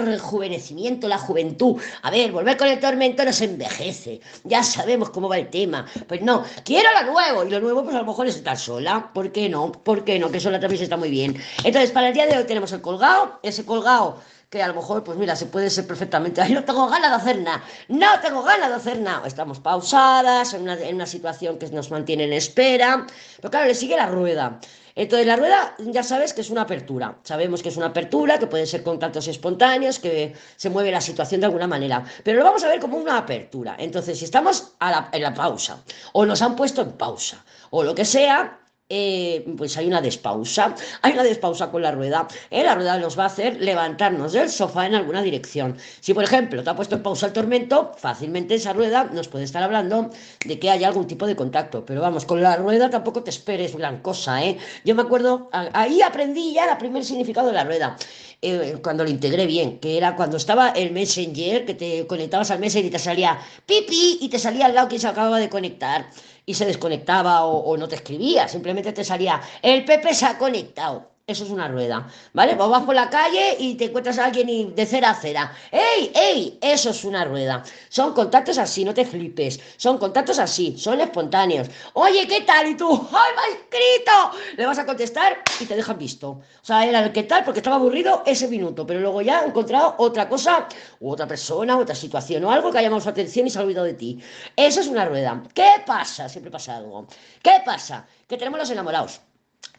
rejuvenecimiento 0.55 1.09
la 1.09 1.19
juventud. 1.19 1.81
A 2.03 2.11
ver, 2.11 2.33
volver 2.33 2.57
con 2.57 2.69
el 2.69 2.81
tormento 2.81 3.25
nos 3.25 3.41
envejece. 3.41 4.21
Ya 4.45 4.63
sabemos 4.63 5.11
cómo 5.11 5.29
va 5.29 5.39
el 5.39 5.49
tema. 5.49 5.87
Pues 6.09 6.23
no, 6.23 6.45
quiero 6.65 6.89
lo 7.01 7.13
nuevo. 7.13 7.45
Y 7.45 7.51
lo 7.51 7.61
nuevo, 7.61 7.83
pues 7.83 7.95
a 7.95 8.01
lo 8.01 8.07
mejor 8.07 8.27
es 8.27 8.37
estar 8.37 8.57
sola. 8.57 9.11
¿Por 9.13 9.33
qué 9.33 9.49
no? 9.49 9.73
¿Por 9.73 10.05
qué 10.05 10.19
no? 10.19 10.31
Que 10.31 10.41
sola 10.41 10.61
también 10.61 10.83
está 10.83 10.97
muy 10.97 11.11
bien. 11.11 11.37
Entonces, 11.65 11.91
para 11.91 12.09
el 12.09 12.15
día 12.15 12.27
de 12.27 12.39
hoy 12.39 12.45
tenemos 12.45 12.73
el 12.73 12.81
colgado. 12.81 13.39
Ese 13.43 13.65
colgado 13.65 14.19
que 14.51 14.63
a 14.63 14.69
lo 14.69 14.75
mejor, 14.75 15.03
pues 15.03 15.19
mira, 15.19 15.35
se 15.35 15.47
puede 15.47 15.69
ser 15.69 15.85
perfectamente, 15.85 16.41
ay, 16.41 16.53
no 16.53 16.63
tengo 16.63 16.87
ganas 16.87 17.11
de 17.11 17.17
hacer 17.17 17.43
nada, 17.43 17.65
no 17.89 18.21
tengo 18.21 18.45
ganas 18.45 18.69
de 18.69 18.75
hacer 18.77 19.01
nada, 19.01 19.27
estamos 19.27 19.59
pausadas, 19.59 20.55
en 20.55 20.63
una, 20.63 20.75
en 20.75 20.95
una 20.95 21.07
situación 21.07 21.59
que 21.59 21.67
nos 21.71 21.91
mantiene 21.91 22.23
en 22.25 22.35
espera, 22.35 23.05
pero 23.39 23.51
claro, 23.51 23.67
le 23.67 23.75
sigue 23.75 23.97
la 23.97 24.07
rueda. 24.07 24.61
Entonces, 24.97 25.27
la 25.27 25.37
rueda 25.37 25.75
ya 25.79 26.03
sabes 26.03 26.33
que 26.33 26.41
es 26.41 26.51
una 26.51 26.63
apertura. 26.63 27.19
Sabemos 27.25 27.63
que 27.63 27.69
es 27.69 27.77
una 27.77 27.87
apertura, 27.87 28.39
que 28.39 28.47
pueden 28.47 28.67
ser 28.67 28.83
contactos 28.83 29.27
espontáneos, 29.27 29.99
que 29.99 30.35
se 30.57 30.71
mueve 30.71 30.91
la 30.91 31.01
situación 31.01 31.41
de 31.41 31.47
alguna 31.47 31.67
manera. 31.67 32.05
Pero 32.23 32.39
lo 32.39 32.45
vamos 32.45 32.63
a 32.65 32.69
ver 32.69 32.81
como 32.81 32.97
una 32.97 33.19
apertura. 33.19 33.77
Entonces, 33.79 34.19
si 34.19 34.25
estamos 34.25 34.75
en 35.13 35.23
la 35.23 35.35
pausa, 35.35 35.83
o 36.13 36.25
nos 36.25 36.43
han 36.43 36.55
puesto 36.55 36.83
en 36.83 36.93
pausa, 36.93 37.45
o 37.71 37.83
lo 37.83 37.95
que 37.95 38.05
sea, 38.05 38.61
eh, 38.89 39.45
pues 39.57 39.77
hay 39.79 39.87
una 39.87 40.01
despausa, 40.03 40.75
hay 41.01 41.15
una 41.15 41.23
despausa 41.23 41.71
con 41.71 41.83
la 41.83 41.91
rueda. 41.91 42.29
¿eh? 42.51 42.63
La 42.63 42.75
rueda 42.75 42.99
nos 42.99 43.19
va 43.19 43.25
a 43.25 43.27
hacer 43.27 43.61
levantarnos 43.61 44.33
del 44.33 44.51
sofá 44.51 44.87
en 44.87 44.95
alguna 44.95 45.23
dirección. 45.23 45.77
Si, 46.01 46.13
por 46.13 46.25
ejemplo, 46.25 46.63
te 46.63 46.71
ha 46.71 46.77
puesto 46.77 46.97
en 46.97 47.03
pausa 47.03 47.27
el 47.27 47.33
tormento, 47.33 47.93
fácilmente 47.97 48.55
esa 48.55 48.73
rueda 48.73 49.05
nos 49.05 49.29
puede 49.29 49.45
estar 49.45 49.63
hablando 49.63 50.11
de 50.45 50.59
que 50.59 50.71
haya 50.71 50.89
algún 50.89 51.07
tipo 51.07 51.27
de 51.27 51.35
contacto. 51.35 51.85
Pero 51.87 52.03
vamos, 52.03 52.27
con 52.27 52.43
la 52.43 52.57
rueda 52.57 52.91
tampoco 52.91 53.23
te 53.23 53.31
esperes 53.31 53.75
gran 53.75 54.01
cosa. 54.01 54.45
¿eh? 54.45 54.59
Yo 54.85 54.95
me 54.95 55.03
acuerdo, 55.03 55.49
ahí 55.53 56.03
aprendí 56.03 56.53
ya 56.53 56.71
el 56.71 56.79
primer 56.79 57.05
significado 57.05 57.49
de 57.49 57.55
la 57.55 57.65
rueda. 57.65 57.97
Eh, 58.47 58.77
cuando 58.83 59.05
lo 59.05 59.11
integré 59.11 59.47
bien, 59.47 59.79
que 59.79 59.97
era 59.97 60.17
cuando 60.17 60.37
estaba 60.37 60.69
el 60.69 60.93
Messenger, 60.93 61.65
que 61.65 61.73
te 61.73 62.07
conectabas 62.07 62.51
al 62.51 62.59
Messenger 62.59 62.89
y 62.89 62.91
te 62.91 62.99
salía 62.99 63.39
pipi 63.65 64.19
y 64.21 64.29
te 64.29 64.39
salía 64.39 64.67
al 64.67 64.75
lado 64.75 64.89
que 64.89 64.99
se 64.99 65.09
acababa 65.09 65.39
de 65.39 65.49
conectar 65.49 66.11
y 66.47 66.55
se 66.55 66.67
desconectaba 66.67 67.45
o, 67.45 67.77
no 67.77 67.89
te 67.89 67.97
escribía, 67.97 68.49
simplemente 68.49 68.93
te 68.93 69.05
salía, 69.05 69.41
el 69.63 69.85
Pepe 69.85 70.15
se 70.15 70.27
ha 70.27 70.39
conectado. 70.39 71.14
Eso 71.27 71.45
es 71.45 71.51
una 71.51 71.69
rueda, 71.69 72.07
¿vale? 72.35 72.55
Vos 72.55 72.69
vas 72.69 72.83
por 72.83 72.95
la 72.95 73.09
calle 73.09 73.57
y 73.59 73.77
te 73.77 73.87
encuentras 73.87 74.19
a 74.19 74.27
alguien 74.27 74.47
y 74.47 74.65
de 74.73 74.85
cera 74.85 75.09
a 75.09 75.15
cera. 75.15 75.57
¡Ey, 75.73 76.13
ey! 76.15 76.59
Eso 76.61 76.91
es 76.91 77.03
una 77.03 77.25
rueda. 77.25 77.63
Son 77.89 78.13
contactos 78.13 78.59
así, 78.59 78.85
no 78.85 78.93
te 78.93 79.07
flipes. 79.07 79.59
Son 79.79 79.97
contactos 79.97 80.39
así, 80.39 80.77
son 80.77 81.01
espontáneos. 81.01 81.71
Oye, 81.95 82.29
¿qué 82.29 82.43
tal? 82.43 82.69
Y 82.69 82.77
tú, 82.77 83.09
¡ay, 83.11 83.33
me 83.37 83.41
ha 83.41 83.59
escrito! 83.59 84.39
Le 84.59 84.67
vas 84.67 84.79
a 84.79 84.85
contestar 84.85 85.43
y 85.61 85.65
te 85.65 85.75
dejan 85.75 85.97
visto. 85.97 86.29
O 86.29 86.43
sea, 86.61 86.85
era 86.85 87.01
el 87.03 87.11
qué 87.11 87.23
tal 87.23 87.43
porque 87.43 87.61
estaba 87.61 87.77
aburrido 87.77 88.23
ese 88.27 88.47
minuto, 88.47 88.87
pero 88.87 89.01
luego 89.01 89.23
ya 89.23 89.41
ha 89.41 89.47
encontrado 89.47 89.95
otra 89.97 90.29
cosa, 90.29 90.69
u 91.01 91.11
otra 91.11 91.27
persona, 91.27 91.79
otra 91.79 91.95
situación 91.95 92.45
o 92.45 92.51
algo 92.51 92.71
que 92.71 92.81
ha 92.81 92.83
llamado 92.83 93.01
su 93.01 93.09
atención 93.09 93.47
y 93.47 93.51
se 93.51 93.59
ha 93.59 93.63
olvidado 93.63 93.87
de 93.87 93.95
ti. 93.95 94.23
Eso 94.55 94.81
es 94.81 94.89
una 94.89 95.07
rueda. 95.07 95.43
¿Qué 95.55 95.71
pasa? 95.87 96.29
Siempre 96.29 96.51
pasa 96.51 96.77
algo. 96.77 97.07
¿Qué 97.43 97.63
pasa? 97.65 98.07
Que 98.29 98.37
tenemos 98.37 98.61
los 98.61 98.69
enamorados. 98.69 99.23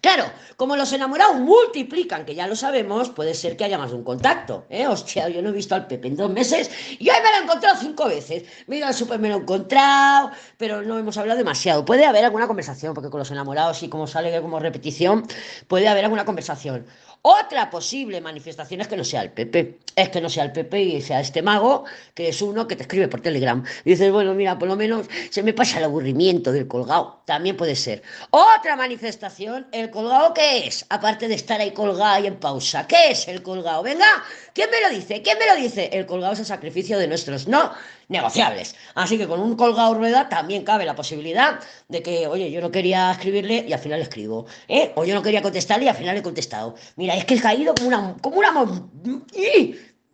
Claro, 0.01 0.25
como 0.55 0.75
los 0.75 0.93
enamorados 0.93 1.37
multiplican, 1.37 2.25
que 2.25 2.35
ya 2.35 2.45
lo 2.45 2.55
sabemos, 2.55 3.09
puede 3.09 3.33
ser 3.33 3.57
que 3.57 3.65
haya 3.65 3.77
más 3.77 3.89
de 3.89 3.95
un 3.95 4.03
contacto. 4.03 4.65
¿eh? 4.69 4.85
Hostia, 4.87 5.29
yo 5.29 5.41
no 5.41 5.49
he 5.49 5.51
visto 5.51 5.73
al 5.73 5.87
Pepe 5.87 6.07
en 6.07 6.15
dos 6.15 6.29
meses 6.29 6.69
y 6.99 7.09
hoy 7.09 7.15
me 7.23 7.31
lo 7.31 7.37
he 7.37 7.43
encontrado 7.43 7.77
cinco 7.79 8.07
veces. 8.07 8.43
Me 8.67 8.77
he 8.77 8.83
al 8.83 9.19
me 9.19 9.29
lo 9.29 9.35
he 9.35 9.39
encontrado, 9.39 10.31
pero 10.57 10.83
no 10.83 10.99
hemos 10.99 11.17
hablado 11.17 11.39
demasiado. 11.39 11.85
Puede 11.85 12.05
haber 12.05 12.23
alguna 12.23 12.45
conversación, 12.45 12.93
porque 12.93 13.09
con 13.09 13.19
los 13.19 13.31
enamorados 13.31 13.81
y 13.81 13.89
como 13.89 14.05
sale 14.05 14.39
como 14.41 14.59
repetición, 14.59 15.25
puede 15.67 15.87
haber 15.87 16.03
alguna 16.03 16.25
conversación. 16.25 16.85
Otra 17.27 17.71
posible 17.71 18.21
manifestación 18.21 18.81
es 18.81 18.87
que 18.87 18.95
no 18.95 19.03
sea 19.03 19.23
el 19.23 19.31
Pepe, 19.31 19.79
es 19.95 20.09
que 20.09 20.21
no 20.21 20.29
sea 20.29 20.43
el 20.43 20.51
Pepe 20.51 20.79
y 20.79 21.01
sea 21.01 21.21
este 21.21 21.41
mago, 21.41 21.85
que 22.13 22.29
es 22.29 22.39
uno 22.39 22.67
que 22.67 22.75
te 22.75 22.83
escribe 22.83 23.07
por 23.07 23.19
Telegram. 23.19 23.63
Dices, 23.83 24.11
bueno, 24.11 24.35
mira, 24.35 24.59
por 24.59 24.67
lo 24.67 24.75
menos 24.75 25.07
se 25.31 25.41
me 25.41 25.51
pasa 25.51 25.79
el 25.79 25.85
aburrimiento 25.85 26.51
del 26.51 26.67
colgado. 26.67 27.23
También 27.25 27.57
puede 27.57 27.75
ser. 27.75 28.03
Otra 28.29 28.75
manifestación, 28.75 29.65
¿el 29.71 29.89
colgado 29.89 30.35
qué 30.35 30.67
es? 30.67 30.85
Aparte 30.89 31.27
de 31.27 31.33
estar 31.33 31.59
ahí 31.59 31.71
colgado 31.71 32.23
y 32.23 32.27
en 32.27 32.35
pausa. 32.35 32.85
¿Qué 32.85 33.09
es 33.09 33.27
el 33.27 33.41
colgado? 33.41 33.81
Venga, 33.81 34.05
¿quién 34.53 34.69
me 34.69 34.79
lo 34.81 34.89
dice? 34.95 35.23
¿Quién 35.23 35.39
me 35.39 35.47
lo 35.47 35.55
dice? 35.55 35.89
El 35.93 36.05
colgado 36.05 36.33
es 36.33 36.41
el 36.41 36.45
sacrificio 36.45 36.99
de 36.99 37.07
nuestros 37.07 37.47
no 37.47 37.71
negociables. 38.07 38.75
Así 38.93 39.17
que 39.17 39.27
con 39.27 39.39
un 39.39 39.55
colgado 39.55 39.93
rueda 39.93 40.29
también 40.29 40.63
cabe 40.63 40.85
la 40.85 40.95
posibilidad 40.95 41.59
de 41.87 42.01
que, 42.01 42.27
oye, 42.27 42.51
yo 42.51 42.61
no 42.61 42.71
quería 42.71 43.11
escribirle 43.11 43.65
y 43.67 43.73
al 43.73 43.79
final 43.79 44.01
escribo. 44.01 44.45
¿eh? 44.67 44.91
O 44.95 45.05
yo 45.05 45.15
no 45.15 45.21
quería 45.21 45.41
contestarle 45.41 45.85
y 45.85 45.89
al 45.89 45.95
final 45.95 46.17
he 46.17 46.23
contestado. 46.23 46.75
Mira, 46.95 47.15
es 47.15 47.25
que 47.25 47.35
he 47.35 47.41
caído 47.41 47.73
como 47.75 47.87
una... 47.87 48.15
Como 48.21 48.37
una... 48.37 48.51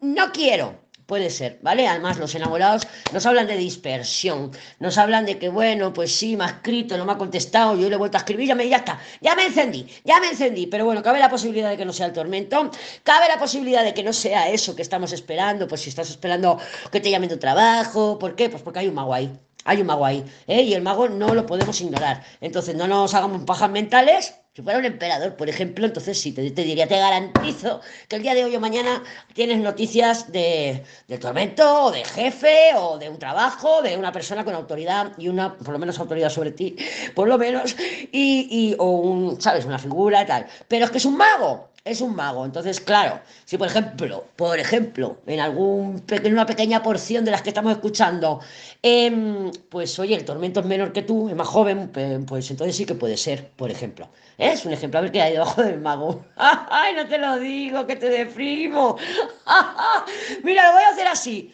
No 0.02 0.32
quiero. 0.32 0.82
Puede 1.12 1.30
ser, 1.30 1.60
¿vale? 1.62 1.90
Además, 1.90 2.20
los 2.20 2.36
enamorados 2.36 2.88
nos 3.12 3.26
hablan 3.26 3.46
de 3.46 3.58
dispersión, 3.58 4.52
nos 4.80 4.98
hablan 4.98 5.26
de 5.26 5.38
que, 5.38 5.50
bueno, 5.50 5.92
pues 5.92 6.16
sí, 6.16 6.38
me 6.38 6.46
ha 6.46 6.48
escrito, 6.48 6.98
no 6.98 7.04
me 7.04 7.12
ha 7.12 7.18
contestado, 7.18 7.76
yo 7.76 7.90
le 7.90 7.96
he 7.96 7.98
vuelto 7.98 8.16
a 8.16 8.22
escribir, 8.22 8.48
ya, 8.48 8.56
me, 8.56 8.70
ya 8.70 8.78
está, 8.78 8.98
ya 9.20 9.36
me 9.36 9.46
encendí, 9.48 9.86
ya 10.06 10.22
me 10.22 10.30
encendí, 10.30 10.68
pero 10.68 10.86
bueno, 10.86 11.04
cabe 11.04 11.20
la 11.20 11.30
posibilidad 11.30 11.70
de 11.70 11.76
que 11.76 11.84
no 11.84 11.92
sea 11.92 12.06
el 12.06 12.14
tormento, 12.14 12.72
cabe 13.04 13.28
la 13.28 13.38
posibilidad 13.38 13.84
de 13.84 13.94
que 13.94 14.04
no 14.04 14.14
sea 14.14 14.48
eso 14.52 14.74
que 14.74 14.84
estamos 14.84 15.12
esperando, 15.12 15.68
pues 15.68 15.82
si 15.82 15.90
estás 15.90 16.10
esperando 16.10 16.58
que 16.94 17.02
te 17.02 17.12
llamen 17.12 17.28
de 17.28 17.36
trabajo, 17.36 18.18
¿por 18.18 18.38
qué? 18.38 18.50
Pues 18.50 18.64
porque 18.64 18.80
hay 18.80 18.88
un 18.88 18.96
mago 18.96 19.14
ahí, 19.14 19.38
hay 19.66 19.82
un 19.82 19.88
mago 19.88 20.06
ahí, 20.06 20.24
¿eh? 20.48 20.62
y 20.62 20.74
el 20.74 20.82
mago 20.82 21.10
no 21.10 21.34
lo 21.34 21.46
podemos 21.46 21.80
ignorar. 21.82 22.24
Entonces, 22.42 22.76
no 22.76 22.88
nos 22.88 23.14
hagamos 23.14 23.44
pajas 23.44 23.70
mentales, 23.70 24.34
si 24.54 24.62
fuera 24.62 24.80
un 24.80 24.86
emperador, 24.86 25.38
por 25.38 25.48
ejemplo, 25.48 25.86
entonces 25.86 26.20
sí, 26.20 26.34
te, 26.34 26.42
diría, 26.42 26.86
te 26.86 26.98
garantizo 26.98 27.80
que 28.10 28.18
el 28.18 28.22
día 28.22 28.34
de 28.34 28.44
hoy 28.44 28.54
o 28.54 28.60
mañana 28.60 29.02
tienes 29.34 29.60
noticias 29.60 30.30
de, 30.30 30.84
tormento, 31.22 31.86
o 31.86 31.92
de 31.92 32.04
jefe, 32.04 32.72
o 32.76 32.98
de 32.98 33.08
un 33.08 33.18
trabajo, 33.18 33.82
de 33.82 33.96
una 33.96 34.12
persona 34.12 34.44
con 34.44 34.54
autoridad 34.54 35.14
y 35.18 35.30
una, 35.30 35.58
por 35.58 35.70
lo 35.70 35.80
menos 35.80 36.00
autoridad 36.00 36.30
sobre 36.30 36.52
ti, 36.52 36.76
por 37.16 37.30
lo 37.30 37.38
menos, 37.38 37.78
y, 38.12 38.48
y 38.52 38.76
o 38.78 38.90
un, 38.90 39.40
¿sabes? 39.40 39.64
Una 39.64 39.80
figura 39.80 40.24
y 40.24 40.26
tal. 40.26 40.46
Pero 40.68 40.84
es 40.84 40.92
que 40.92 40.98
es 40.98 41.06
un 41.06 41.16
mago, 41.16 41.71
es 41.84 42.02
un 42.02 42.16
mago. 42.16 42.46
Entonces, 42.46 42.80
claro, 42.80 43.22
si 43.46 43.58
por 43.58 43.68
ejemplo, 43.68 44.26
por 44.36 44.60
ejemplo, 44.60 45.18
en 45.26 45.40
algún 45.40 46.04
en 46.10 46.34
una 46.34 46.46
pequeña 46.46 46.84
porción 46.84 47.26
de 47.26 47.32
las 47.32 47.42
que 47.42 47.50
estamos 47.50 47.72
escuchando, 47.74 48.40
em, 48.82 49.52
pues 49.70 49.98
oye, 50.00 50.16
el 50.16 50.26
tormento 50.26 50.60
es 50.60 50.66
menor 50.66 50.94
que 50.94 51.02
tú, 51.02 51.30
es 51.30 51.36
más 51.36 51.48
joven, 51.48 51.92
pues 52.28 52.52
entonces 52.52 52.76
sí 52.76 52.86
que 52.86 52.96
puede 52.96 53.18
ser, 53.18 53.50
por 53.52 53.72
ejemplo. 53.72 54.10
Es 54.38 54.66
un 54.66 54.74
ejemplo, 54.74 55.00
a 55.00 55.02
ver 55.04 55.12
qué 55.12 55.22
hay 55.22 55.34
debajo 55.34 55.62
del 55.64 55.80
mago. 55.80 56.26
¡Ay, 56.36 56.96
no 56.96 57.08
te 57.08 57.18
lo 57.18 57.40
digo, 57.40 57.86
que 57.88 57.96
te 57.96 58.10
deprimo! 58.10 58.98
Mira, 60.44 60.68
lo 60.68 60.74
voy 60.74 60.84
a 60.84 60.90
hacer 60.90 61.08
así. 61.08 61.54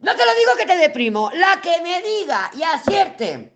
No 0.00 0.14
te 0.14 0.26
lo 0.26 0.34
digo 0.34 0.52
que 0.58 0.66
te 0.66 0.76
deprimo. 0.76 1.30
La 1.34 1.60
que 1.62 1.80
me 1.82 2.02
diga 2.02 2.50
y 2.56 2.62
acierte 2.62 3.53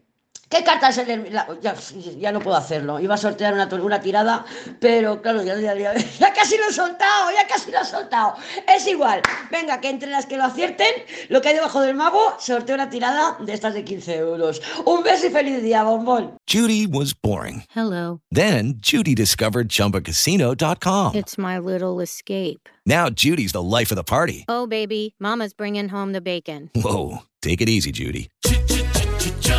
¿Qué 0.48 0.64
carta 0.64 0.88
es 0.88 0.98
el 0.98 1.32
la- 1.32 1.46
ya, 1.60 1.74
ya 2.18 2.32
no 2.32 2.40
puedo 2.40 2.56
hacerlo. 2.56 2.98
Iba 3.00 3.14
a 3.16 3.18
sortear 3.18 3.52
una, 3.52 3.66
una 3.66 4.00
tirada, 4.00 4.46
pero 4.80 5.20
claro, 5.20 5.42
ya, 5.42 5.58
ya- 5.60 5.74
ya- 5.76 5.94
ya 6.18 6.32
casi 6.32 6.56
lo 6.56 6.68
he 6.68 6.72
soltado, 6.72 7.30
ya 7.32 7.46
casi 7.46 7.70
lo 7.70 7.80
he 7.80 7.84
soltado. 7.84 8.34
Es 8.66 8.86
igual. 8.86 9.20
Venga, 9.50 9.80
que 9.80 9.90
entre 9.90 10.08
las 10.10 10.24
que 10.26 10.36
lo 10.38 10.44
acierten, 10.44 10.88
lo 11.28 11.40
que 11.42 11.48
hay 11.48 11.54
debajo 11.54 11.80
del 11.82 11.94
mago, 11.96 12.18
sorteo 12.38 12.74
una 12.76 12.88
tirada 12.88 13.36
de 13.40 13.52
estas 13.52 13.74
de 13.74 13.84
15 13.84 14.16
euros. 14.16 14.62
Un 14.86 15.02
beso 15.02 15.26
y 15.26 15.30
feliz 15.30 15.62
día, 15.62 15.82
bombón. 15.82 16.38
Judy 16.50 16.86
was 16.86 17.12
boring. 17.14 17.64
Hello. 17.74 18.20
Then 18.30 18.78
Judy 18.80 19.14
discovered 19.14 19.68
ChumbaCasino.com. 19.68 21.14
It's 21.14 21.36
my 21.36 21.58
little 21.58 22.00
escape. 22.00 22.68
Now 22.86 23.10
Judy's 23.10 23.52
the 23.52 23.62
life 23.62 23.90
of 23.92 23.96
the 23.96 24.04
party. 24.04 24.44
Oh, 24.48 24.66
baby, 24.66 25.14
Mama's 25.20 25.52
bringing 25.52 25.90
home 25.90 26.12
the 26.12 26.22
bacon. 26.22 26.70
Whoa, 26.74 27.18
take 27.42 27.60
it 27.60 27.68
easy, 27.68 27.92
Judy. 27.92 28.30